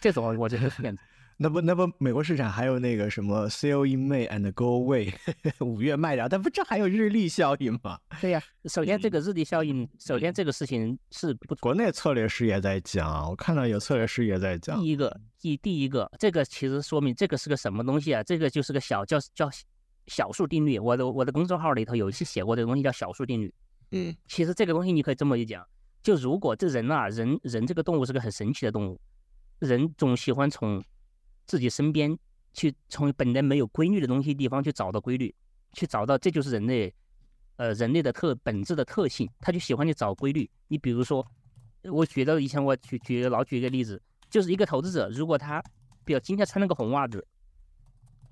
[0.00, 1.02] 这种我觉得是骗子。
[1.40, 5.14] 那不那不，美国市场还有那个什么 “sell in May and go away”，
[5.64, 7.96] 五月卖掉，但不这还有日历效应吗？
[8.20, 14.88] 对呀、首先这个日历效应，首先这个事情是不国内策略师也在讲，我看到有策略师也在讲第。
[14.88, 18.20] 一个，第第一个，这个其实说明这个是个什么东西啊？
[18.24, 19.48] 这个就是个小叫叫
[20.08, 20.76] 小数定律。
[20.80, 23.54] 我的我的公众号里头有一期写过这个东西叫小数定律。
[23.92, 25.64] 嗯其实这个东西你可以这么一讲，
[26.02, 29.00] 就如果这人啊，人人这个动物是个很神奇的动物，
[29.60, 30.82] 人总喜欢从
[31.48, 32.16] 自己身边
[32.52, 35.34] 去从本来没有规律的东西地方去找到规律，
[35.72, 36.94] 去找到这就是人类，
[37.56, 40.48] 呃，人类的特本质的特性，他就喜欢去找规律。
[40.68, 41.26] 你比如说，
[41.84, 45.62] 我举到以前我举举老举一个例子，就是一个投资者，如果他
[46.04, 47.26] 比如今天穿了个红袜子，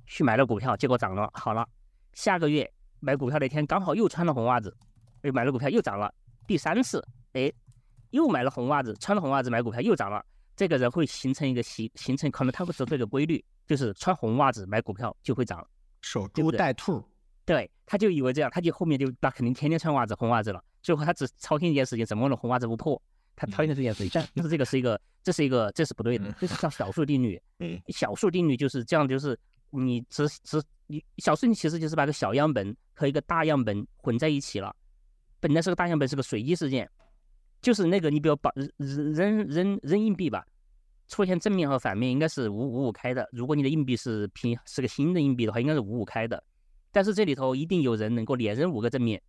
[0.06, 1.66] 去买了股票，结果涨了，好了，
[2.12, 4.76] 下个月买股票那天刚好又穿了红袜子，
[5.22, 6.12] 又买了股票又涨了，
[6.46, 7.02] 第三次，
[7.32, 7.50] 哎，
[8.10, 10.22] 又买了红袜子，穿了红袜子买股票又涨了，
[10.56, 15.64] 这个人会形成一个形形成，可能他会得出一个规律，就是穿红袜子买股票就会涨。
[16.00, 17.04] 守株待兔。
[17.44, 20.62] 对，他就以为这样，他就后面就那肯定天天穿袜子红袜子了。
[20.82, 23.00] 最后他只操心一件事情，怎么能红袜子不破？
[23.36, 27.40] 他操心的这件事情， 但但是这个是一个，这是一个，这是不对的，这是叫小数定律。
[27.60, 29.38] 嗯，小数定律就是这样，就是
[29.70, 34.74] 你只只你小数定律其实就是把个小样本和一个大样本混在一起了。
[35.38, 36.90] 本来是个大样本，是个随机事件，
[37.66, 40.46] 就是那个你比如把扔扔扔扔硬币吧，
[41.08, 43.28] 出现正面和反面应该是五五五开的。
[43.32, 46.40] 如果你的硬币是平是个新的硬币的话，应该是五五开的。
[46.92, 49.20] 但是这里头一定有人能够连扔五个正面，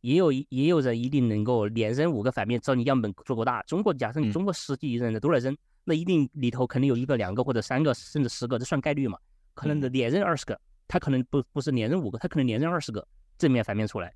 [0.00, 2.58] 也有也有人一定能够连扔五个反面。
[2.58, 5.54] 只要你样本足够大，中国假设你中国十几亿人的都来扔，
[5.84, 9.18] 那一定里头肯定有一个、两个或者三个甚至十个，这算概率嘛？
[9.52, 13.06] 可能的连扔二十个，他可能不不是连扔五个，他可能连扔二十个
[13.36, 14.10] 正面反面出来，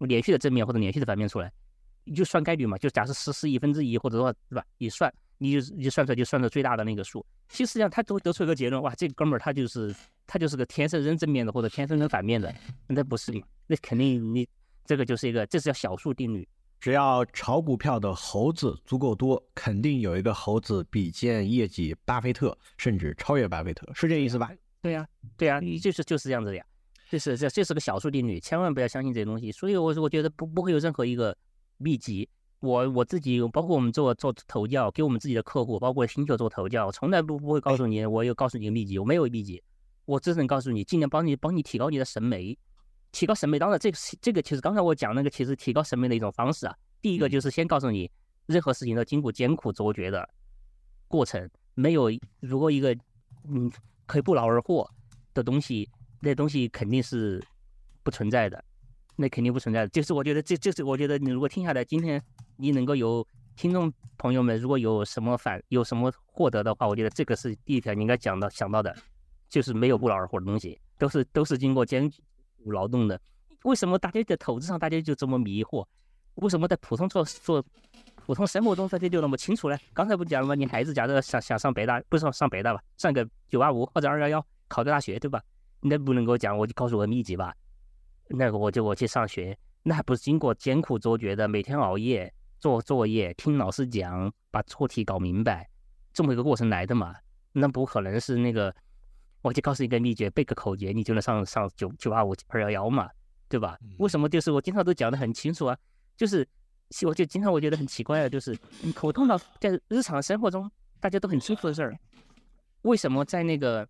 [0.00, 1.50] 连续的正面或者连续的反面出来。
[2.12, 7.24] 就算概率嘛，就假设十四亿分之一，或者说是吧，你算，你就你就算出来，就算出最大的那个数。
[7.48, 9.94] 其实际上他都得出一个结论，哇，这哥们儿他就是
[10.26, 12.54] 他就是个天生扔正面的，或者天生扔反面的，
[12.86, 13.46] 那不是嘛？
[13.66, 14.46] 那肯定你
[14.84, 16.46] 这个就是一个，这是叫小数定律。
[16.80, 24.50] 只要炒股票的猴子足够多，肯定有一个猴子比肩业绩巴菲特，甚至超越巴菲特，是这意思吧？
[24.80, 25.06] 对呀，
[25.36, 26.64] 对呀，你就是就是这样子的呀。
[27.10, 29.50] 这是这这是个小数定律，千万不要相信这些东西。
[29.50, 31.36] 所以我我觉得不不会有任何一个。
[31.78, 32.28] 秘籍，
[32.60, 39.62] 我我自己包括我们做做投教，给我们自己的客户，包括星球做投教，从来不不会告诉你，我有告诉你个秘籍，我没有秘籍，
[40.04, 42.58] 我只能告诉你，尽量帮你帮你提高你的审美，
[43.12, 43.58] 提高审美。
[43.58, 46.76] 当然，这个这个其实刚才我讲那个，其实提高审美的一种方式啊。
[47.00, 48.10] 第一个就是先告诉你，
[48.46, 50.28] 任何事情都经过艰苦卓绝的
[51.06, 52.10] 过程，没有
[52.40, 52.92] 如果一个
[53.48, 53.70] 嗯
[54.06, 54.90] 可以不劳而获
[55.32, 55.88] 的东西，
[56.20, 57.40] 那东西肯定是
[58.02, 58.64] 不存在的。
[59.20, 62.22] 那肯定不存在的，就是我觉得这这是我觉得你如果听下来，今天
[62.56, 68.96] 你能够有听众朋友们如果有什么反有什么获得的话，我觉得这个是第一条你应该讲到想到的，
[69.48, 72.08] 就是没有不劳而获的东西，都是都是经过艰
[72.62, 73.20] 苦劳动的。
[73.64, 75.84] 为什么大家在投资上大家就这么迷惑？
[76.36, 77.64] 为什么在普通做做
[78.24, 79.76] 普通生活中大家就那么清楚呢？
[79.92, 80.54] 刚才不讲了吗？
[80.54, 85.42] 你孩子假设想想上北大，不是说上北大吧，上个九八五或者二幺幺考个大学，对吧？
[85.80, 87.52] 那不能给我讲，我就告诉我秘籍吧。
[88.28, 95.68] 那个我就我去上学，那还不是经过艰苦卓绝的，每天熬夜做作业，听老师讲，把错题搞明白，
[96.12, 97.14] 这么一个过程来的嘛？
[97.52, 98.74] 那不可能是那个，
[99.42, 103.08] 我就告诉你一个秘诀，背个口诀，你就能上上九九八五二幺幺嘛，
[103.48, 103.78] 对吧？
[103.98, 104.28] 为什么？
[104.28, 105.78] 就是我经常都讲的很清楚啊，
[106.16, 106.46] 就是
[107.06, 108.54] 我就经常我觉得很奇怪啊，就是
[108.94, 110.70] 普通的在日常生活中
[111.00, 111.98] 大家都很清楚的事儿，
[112.82, 113.88] 为什么在那个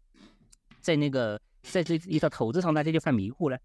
[0.80, 3.56] 在那个在这一套投资上大家就犯迷糊呢？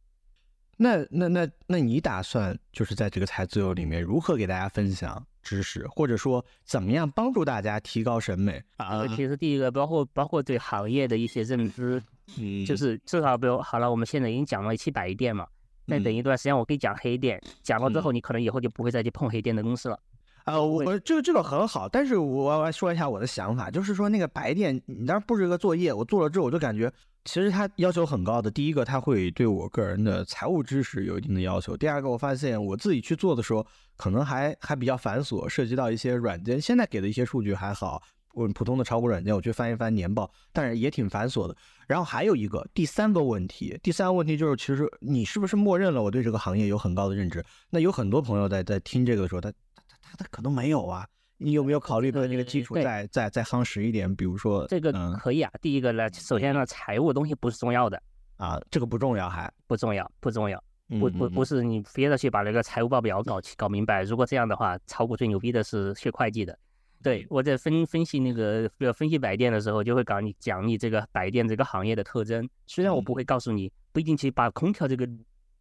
[0.78, 9.06] 那那那那你打算就是在这个财自由里面如何给大家分享知识，或者说怎么样帮助大家提高审美啊？
[9.10, 12.02] 其实第一个包括包括对行业的一些认知，
[12.40, 15.48] 嗯，就是至少比如好了，我们现在已经讲了一期白电嘛，
[15.86, 20.00] 那等一段时间我可以讲黑电，讲了之后你可能以后就不会再去碰黑电的公司了。
[20.46, 26.92] 啊，我这个这个很好，但是我我说一下我的想法，就是说那个白电，你当时布置一个作业，我做了之后我就感觉。
[27.26, 33.66] 其实他要求很高的，第一个他会对我个人的财务知识有一定的要求，第二个我发现我自己去做的时候，
[33.96, 36.60] 可能还还比较繁琐，涉及到一些软件。
[36.60, 38.02] 现在给的一些数据还好，
[38.34, 41.56] 我普通的炒股软件我去翻一翻年报，但是也挺繁琐的。
[41.88, 47.44] 然后还有一个第三个问题，第三个问题就是，其实你是不是默认了我对这个行业有很高的认知？
[47.70, 51.08] 那有很多朋友在在听这个的时候，他他他他可能没有啊。
[51.38, 54.14] 你有没有考虑把那个基础再再再夯实一点？
[54.16, 55.52] 比如说这个可以啊。
[55.62, 58.02] 第一个呢，首先呢，财务东西不是重要的
[58.38, 60.64] 啊，这个不重要，还不重要，不重要，
[61.00, 64.04] 不不不是你非得去把那个财务报表搞搞明白。
[64.04, 66.58] 如果这样的话，炒股最牛逼的是学会计的。
[67.02, 72.50] 对我在分分析那个分析百店的时候，就会搞你讲你这个百店这个行业的特征。
[72.66, 75.06] 虽然我不会告诉你，不一定去把空调这个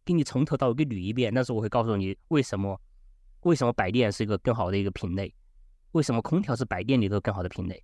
[0.05, 2.79] 给你从头到尾给捋一遍，但是我会告诉你为什么
[3.41, 5.33] 为什么百店是一个更好的一个品类。
[5.93, 7.83] 为什么空调是白电里头更好的品类，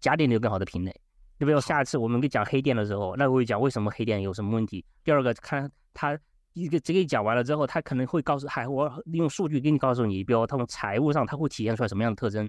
[0.00, 1.00] 家电里头更好的品类？
[1.38, 4.84] 你比如下一次我们给讲黑电的时候，那我会讲为什么黑电有什么问题。
[5.04, 6.18] 第二个，看他
[6.52, 12.48] 一个这个讲完了之后，他可能会告诉，还，我用数据给你告诉你，比如他从财务上他会体现出来什么样的特征。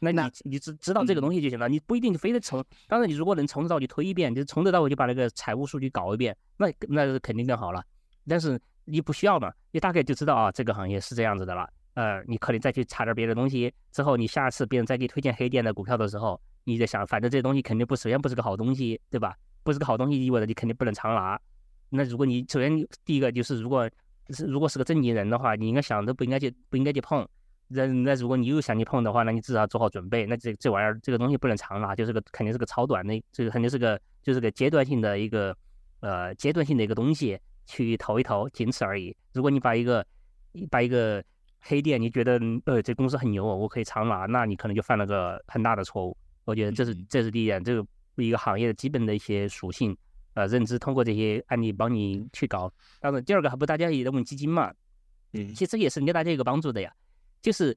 [0.00, 2.64] 那你你知知道这个东西就行了，你不一定非得从。
[2.86, 7.84] 当然，你如果能从头到尾推一遍，就从头到尾就把那个财务数据搞一遍，那那是肯定更好了。
[8.28, 11.68] 但是你不需要嘛，你大概就知道啊，这个行业是这样子的了。
[11.98, 19.34] 呃，你可能再去查点别的东西，之后你下次别人再给你推荐黑店的股票的时候，你在想，反正这东西肯定不，首先不是个好东西，对吧？
[19.64, 21.36] 不是个好东西，意味着你肯定不能常拿。
[21.88, 23.90] 那如果你首先第一个就是，如果
[24.30, 27.28] 是如果是个正经人的话，你应该想都不应该去，不应该去碰。
[27.66, 30.24] 那那如果你又想去碰的话，那你至少做好准备。
[30.24, 35.52] 那这这玩意儿，这个东西不能常拿，就是个肯定是个超短的，这个肯定是个就是个阶段性的一个
[35.98, 37.36] 呃阶段性的一个东西
[37.66, 39.16] 去投一投，仅此而已。
[39.32, 40.06] 如果你把一个
[40.70, 41.20] 把一个
[41.60, 46.16] 黑店，你觉得呃这公司很牛，我可以长拿，那你可能就犯了个很大的错误。
[46.44, 47.86] 我觉得这是这是第一点，这个
[48.16, 49.96] 一个行业的基本的一些属性，
[50.34, 52.72] 呃，认知通过这些案例帮你去搞。
[53.00, 54.72] 当然，第二个还不大家也在问基金嘛，
[55.32, 56.92] 嗯，其实也是给大家一个帮助的呀。
[57.42, 57.76] 就是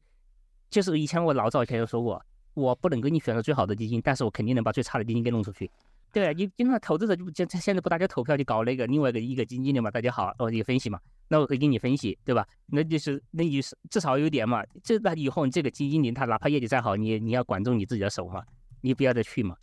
[0.70, 2.24] 就是以前我老早以前就说过，
[2.54, 5.70] 我不能给你选择最好的基金，但是我肯定能把最差的基金给弄出去。
[6.12, 9.90] 对啊，你经常投资者就就现在不大家投票就搞那个另外一个一个基金经理嘛？
[9.90, 11.00] 大家好，我一分析嘛，
[11.30, 12.46] 那我可以给你分析，对吧？
[12.66, 18.44] 那就是那就是至少有点嘛，这那以后你这个基金经理他哪怕业绩再好，你你要管住你自己的手嘛，
[18.82, 19.56] 你不要再去嘛，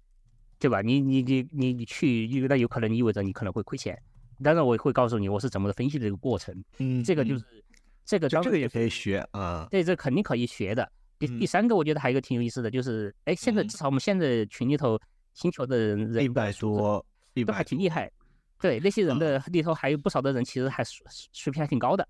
[0.59, 0.81] 对吧？
[0.81, 4.01] 你你你你你去，那有可能意味着你可能会亏钱。
[4.43, 7.45] 当然我会告诉你我是怎么分析的这个过程，嗯，这个就是
[8.07, 10.91] 这个这个也可以学啊，对，这肯定可以学的。
[11.19, 14.99] 第第三个我觉得还有一个挺有意思的就是，哎，现在至少我们现在群里头
[15.39, 17.05] 星球的人人一百多。
[17.47, 18.11] 都还挺厉害，
[18.59, 22.05] 对那些人的里头还有不少的人，其实还水水平还挺高的。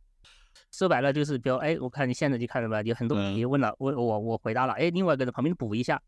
[0.72, 6.01] 说白了就是，比如哎，我看你现在就看到吧，有很多你问了，我我我回答了，哎，另外一个人旁边补一下，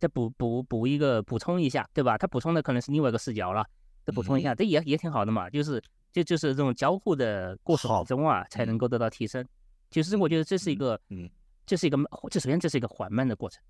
[0.00, 2.18] 再补补补一个补充一下，对吧？
[2.18, 3.64] 他补充的可能是另外一个视角了，
[4.04, 5.48] 再补充一下，这也也挺好的嘛。
[5.48, 5.80] 就是
[6.12, 9.46] 就就是这种交互的过程中啊，才能够得到提升。
[9.92, 11.30] 其实我觉得这是一个，嗯，
[11.64, 11.96] 这是一个，
[12.28, 13.62] 这首先这是一个缓慢的过程。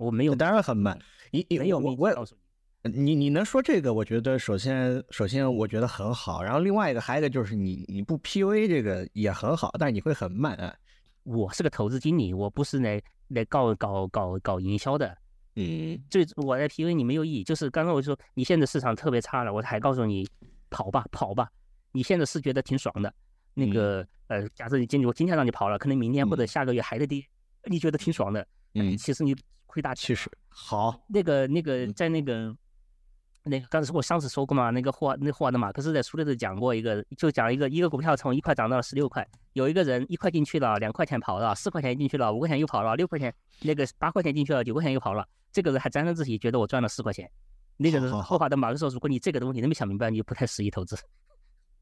[0.00, 0.98] 我没有，当然很慢，
[1.30, 2.90] 你没有我我告诉你。
[2.90, 3.92] 你你能说这个？
[3.92, 10.74] 我觉得首先首先我觉得很好，然后另外一个还有一个就是你你不 PUA 这个也很好，但是你会很慢啊。
[11.24, 12.98] 我是个投资经理，我不是来
[13.28, 15.14] 来搞搞搞搞营销的。
[15.56, 17.44] 嗯，最我在 PUA 你没有意义。
[17.44, 20.26] 就是刚刚我说你现在市场特别差了，我还告诉你
[20.70, 21.46] 跑吧跑吧。
[21.92, 23.12] 你现在是觉得挺爽的，
[23.52, 27.22] 那个呃，假设你今我今天让你跑了，可能明天或者下个月还得跌，
[27.64, 28.46] 你觉得挺爽的。
[28.74, 32.56] 嗯，其实你亏大其实好，那个那个在那个。
[33.42, 47.30] 那个刚才我上次说过嘛，那个霍那霍华德马克思在书里头讲过一个，就讲一个一个股票从一块涨到了十六块，有一个人一块进去了，两块钱跑了，四块钱进去了，五块钱又跑了，六块钱那个八块钱进去了，九块钱又跑了，这个人还沾沾自喜，觉得我赚了四块钱。
[47.78, 50.94] 那个人霍华德马克思说，如果你这个东西你没想明白，你就不太适宜投资。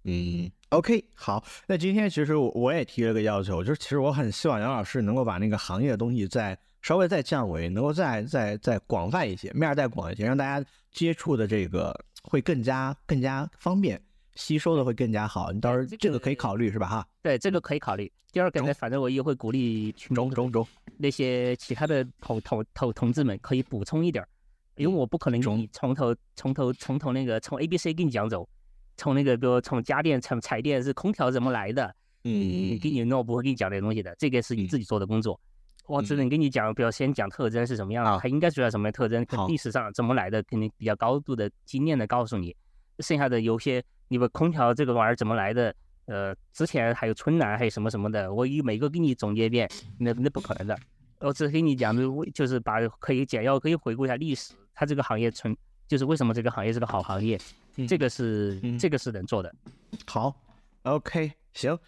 [0.05, 10.66] 嗯，OK，好，那今天其实我也提了个要求，就是其实我很希望杨老师能够把那个行业的东西再稍微再降维，能够再再再广泛一些，面儿再广一些，让大家。
[10.91, 14.03] 接触的这个会更加更加方便，
[14.35, 15.53] 吸收的会更加好。
[15.53, 16.89] 你到时候这个可以考虑是吧？
[16.89, 18.11] 哈，对，这个可以考虑。
[18.33, 20.66] 第二个呢，反正我也会鼓励中中中
[20.97, 24.26] 那些其他的同同同同志们可以补充一点，
[24.76, 28.49] 因为我不可能从从头从头从头那个从 A B C 给你讲走，
[28.97, 35.39] 从那个比如从家电从彩电是空调怎么来的，嗯，给你弄我不会给你讲这些东西的，这个是你自己做的工作。
[35.89, 42.55] 我只能跟你讲，比如先讲特征是什么样的，它应该主要什么特征，历史上怎么来的，肯定比较高度的经验的告诉你。
[43.01, 45.74] 剩下的有些，你们空调这个玩意儿怎么来的？
[46.07, 49.68] 呃，之前还有春兰，还有什么什么的，我一每个给你总结一遍，
[49.99, 50.78] 那那不可能的。
[51.20, 57.39] 我只跟你讲的，就是把可以简要可以回顾一下历史，它这个行业存，就是为什么这个行业是个好行业，
[57.89, 59.55] 这个是这个是能做的。
[60.07, 60.34] 好
[60.82, 61.78] ，OK，行。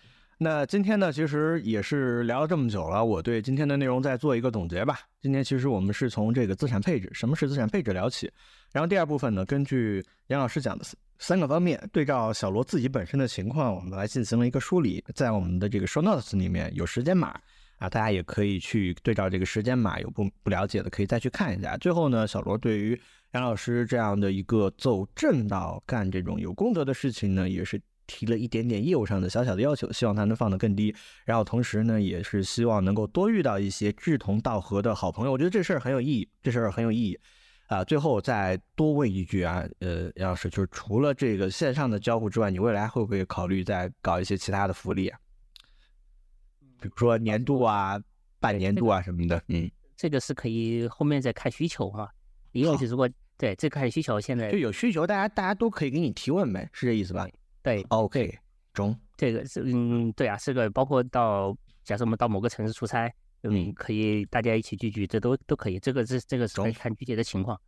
[0.43, 5.01] 那今天呢，其实也是聊了这么久了，我对今天的内容再做一个总结吧。
[5.21, 8.33] 今天其实我们是从这个资产配置，什么是资产配置聊起，
[8.73, 10.85] 然后第二部分呢，根据杨老师讲的
[11.19, 17.39] 三个方面，对照小罗自己本身的情况，我们来进行了一个梳理，在我们的这个 show notes 里面有时间码
[17.77, 21.77] 啊，大家也可以去对照这个时间码，有不不了解的可以再去看一下。
[21.77, 22.99] 最后呢，小罗对于
[23.33, 27.79] 杨老师这样的一个走正道干这种有功德的事情呢，也是。
[28.11, 30.93] 提了一点点业务上的小小的要求，希望他能放得更低。
[31.25, 35.31] 然后同时呢，也是希望能够多遇到一些志同道合的好朋友。
[35.31, 37.17] 我觉得这事儿很有意义，这事儿很有意义
[37.69, 37.85] 啊。
[37.85, 45.19] 最后再多问一句啊，呃，杨老师，就是除了这个线上的交互之外，你未来会不会考虑再搞一些其他的福利啊？
[46.81, 47.97] 比如说年度啊、
[48.41, 49.41] 半年度啊什么的。
[49.47, 52.11] 嗯，这个是可以后面再看需求哈。
[52.51, 53.09] 因为如果
[53.39, 57.29] 对这看需求，现在就有需求，大家大家都可以给你提问呗，是这意思吧？
[57.63, 58.39] 对，OK，
[58.73, 63.13] 中，这个是嗯，对啊，是个包括到假设我们到某个城市出差，
[63.43, 67.61] 嗯，可以大家一起聚聚，这都都可以，这个是这个是可以看具体的情况。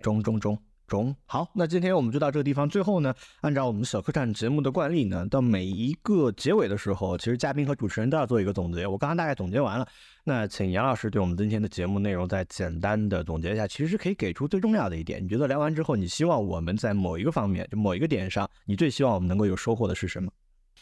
[0.00, 2.68] 中中中中，好，那今天我们就到这个地方。
[2.68, 8.86] 最后呢，按照我们小客栈节目的惯例呢，到每一个结尾的时候，其实嘉宾和主持人都要做一个总结。
[8.86, 9.86] 我刚刚大概总结完了，
[10.24, 13.66] 那请杨老师对我们今天的节目内容再简单的总结一下。
[13.66, 20.30] 其实可以给出最重要的一点，你觉得聊完之后，你希望我们在某一个方面，就某一个点上，你最希望我们能够有收获的是什么？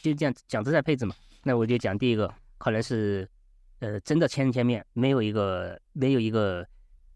[0.03, 1.15] 就这样讲资产配置嘛，
[1.45, 3.29] 那我就讲第一个，可能是，
[3.79, 6.67] 呃，真的千人千面，没有一个没有一个，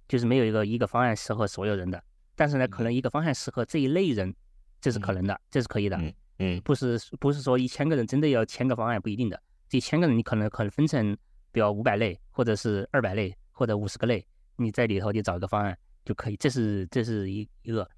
[0.06, 2.00] 就是没有一个一个方案适合所有人的。
[2.36, 4.32] 但是呢，可能一个方案适合这一类人，
[4.80, 5.96] 这是可能的，这是可以的。
[5.96, 11.16] 嗯嗯，不是不是说一千个人真的要千个方案不一定的，这一千个人你可能可能分成，
[11.50, 14.22] 比如五百类，或者是二百类，或者五十个类，
[14.56, 16.36] 你在里头就找一个方案就可以。
[16.36, 17.88] 这是这是一一个。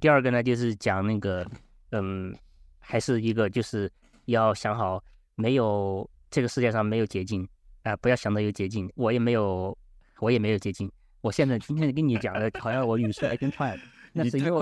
[0.00, 1.48] 第二个呢，就是讲那个，
[1.92, 2.36] 嗯，
[2.80, 3.88] 还是一个就是
[4.24, 5.00] 要想好，
[5.36, 7.48] 没有这个世界上没有捷径
[7.84, 9.78] 啊，不要想着有捷径，我也没有
[10.18, 10.90] 我也没有捷径。
[11.24, 13.80] 我现在今天跟你讲的，好像我语速还挺快 了。
[14.12, 14.60] 那是因为我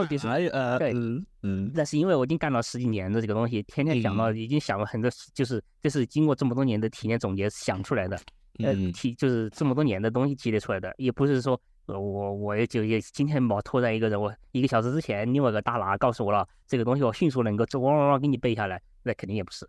[0.52, 8.16] 呃对嗯嗯那是因为我已经干了十几年的这个东西，天天想到，已经想了很多，就是这是经过这么多年的体验总结想出来的，
[8.60, 19.68] 呃，嗯提就是这么多年的东西积累出来的，也不是说呃我我也就也今天把我拖在一个人，我一个小时之前另外一个大拿告诉我了这个东西，我迅速能够这汪汪汪给你背下来，那肯定也不是，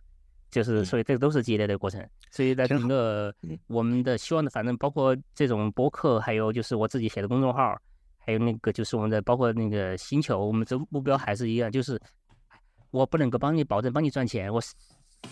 [0.54, 7.78] 就是嗯所以这个都是积累的过程，所以在整个嗯我们的希望的，反正包括这种播客，还有就是我自己写的公众号。
[8.26, 12.00] 还有那个就是我们的，包括那个星球，我们这目标还是一样，就是
[12.90, 14.62] 我不能够帮你保证帮你赚钱，我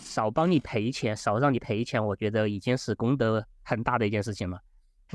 [0.01, 4.59] 少帮你赔钱，少让你赔钱，我觉得已经是功德很大的一件事情了。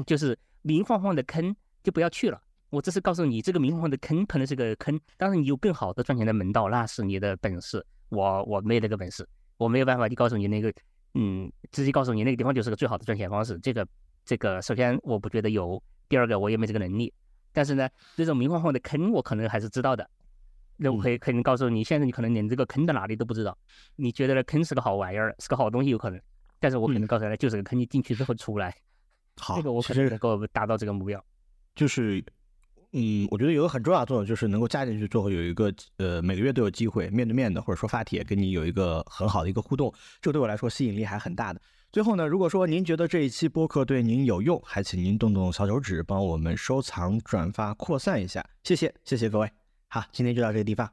[0.06, 2.40] 就是明晃晃的坑就不要去了。
[2.70, 7.84] 我只是告诉你，这个明晃晃的坑可能是个坑，当然你有更好的赚钱的门道，那是你的本事。
[8.08, 10.72] 我我没有那个本事，我没有办法去告诉你那个，
[11.14, 13.58] 嗯，直接告诉你那个地方就是个最好的赚钱方式。
[13.60, 13.86] 这个
[14.24, 17.12] 这个，首先我不觉得有，第二个我也没这个能力。
[17.52, 20.08] 但是呢，这种明晃晃的坑，我可能还是知道的。
[20.76, 23.56] 那我可以可能告诉你，现在你可能连这个坑在哪里都不知道，
[23.96, 26.20] 你觉得那坑是个好玩意儿，是个好东西，有可能，
[26.60, 28.76] 但是我可能告诉你，就是个坑，你进去之后出来，
[29.38, 31.24] 好，这个我可能能够达到这个目标。
[31.74, 32.22] 就是，
[32.98, 39.92] 嗯，我觉得有个很重要的作用，就是能够加进去之后有一个呃每个月都有机会面对面的或者说发帖跟你有一个很好的一个互动，
[40.22, 41.60] 这个对我来说吸引力还很大的。
[41.92, 49.50] 最后呢，如果说您觉得这一期播客对您有用，还请您动动小手指帮我们收藏、转发、扩散一下，谢谢，谢谢各位。
[49.88, 50.90] 好，今天就到这个地方，